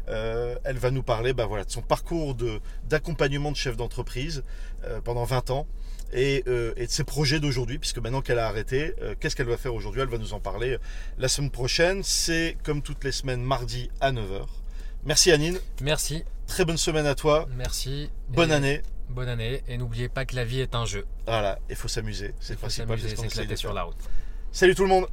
Euh, 0.10 0.56
elle 0.64 0.78
va 0.78 0.90
nous 0.90 1.04
parler 1.04 1.34
bah, 1.34 1.46
voilà, 1.46 1.64
de 1.64 1.70
son 1.70 1.84
parcours 1.84 2.36
d'accompagnement 2.90 3.52
de, 3.52 3.56
chef 3.56 3.78
d'entreprise 3.78 4.44
euh, 4.86 5.00
pendant 5.00 5.24
20 5.24 5.52
ans 5.52 5.68
et, 6.14 6.44
de 6.48 6.74
ses 6.90 7.04
projets 7.04 7.40
d'aujourd'hui, 7.40 7.78
puisque 7.78 8.00
maintenant 8.00 8.22
qu'elle 8.22 8.40
a 8.40 8.48
arrêté, 8.48 8.96
qu'est-ce 9.20 9.36
qu'elle 9.36 9.48
va 9.48 9.58
faire 9.58 9.76
aujourd'hui? 9.76 10.02
Elle 10.02 10.10
va 10.10 10.18
nous 10.18 10.34
en 10.34 10.40
parler 10.40 10.78
la 11.20 11.28
semaine 11.28 11.52
prochaine. 11.52 12.02
C'est 12.04 12.58
comme 12.64 12.82
toutes 12.82 13.04
les 13.04 13.12
semaines, 13.12 13.44
mardi 13.44 13.92
à 14.02 14.12
9h. 14.12 14.48
Merci 15.06 15.32
Anine. 15.32 15.60
Merci. 15.82 16.24
Très 16.52 16.66
bonne 16.66 16.76
semaine 16.76 17.06
à 17.06 17.16
toi. 17.16 17.48
Merci. 17.56 18.10
Bonne 18.28 18.52
année. 18.52 18.82
Bonne 19.08 19.30
année. 19.30 19.64
Et 19.70 19.78
n'oubliez 19.78 20.10
pas 20.10 20.26
que 20.26 20.36
la 20.36 20.44
vie 20.44 20.60
est 20.60 20.76
un 20.76 20.84
jeu. 20.84 21.06
Voilà, 21.26 21.58
il 21.70 21.78
faut 21.78 21.88
s'amuser. 21.88 22.34
C'est 22.42 22.54
le 22.56 22.60
principal. 22.60 23.00
s'éclater 23.00 23.56
sur 23.56 23.72
la 23.72 23.84
route. 23.84 23.96
Salut 24.52 24.76
tout 24.76 24.84
le 24.84 24.90
monde. 24.90 25.08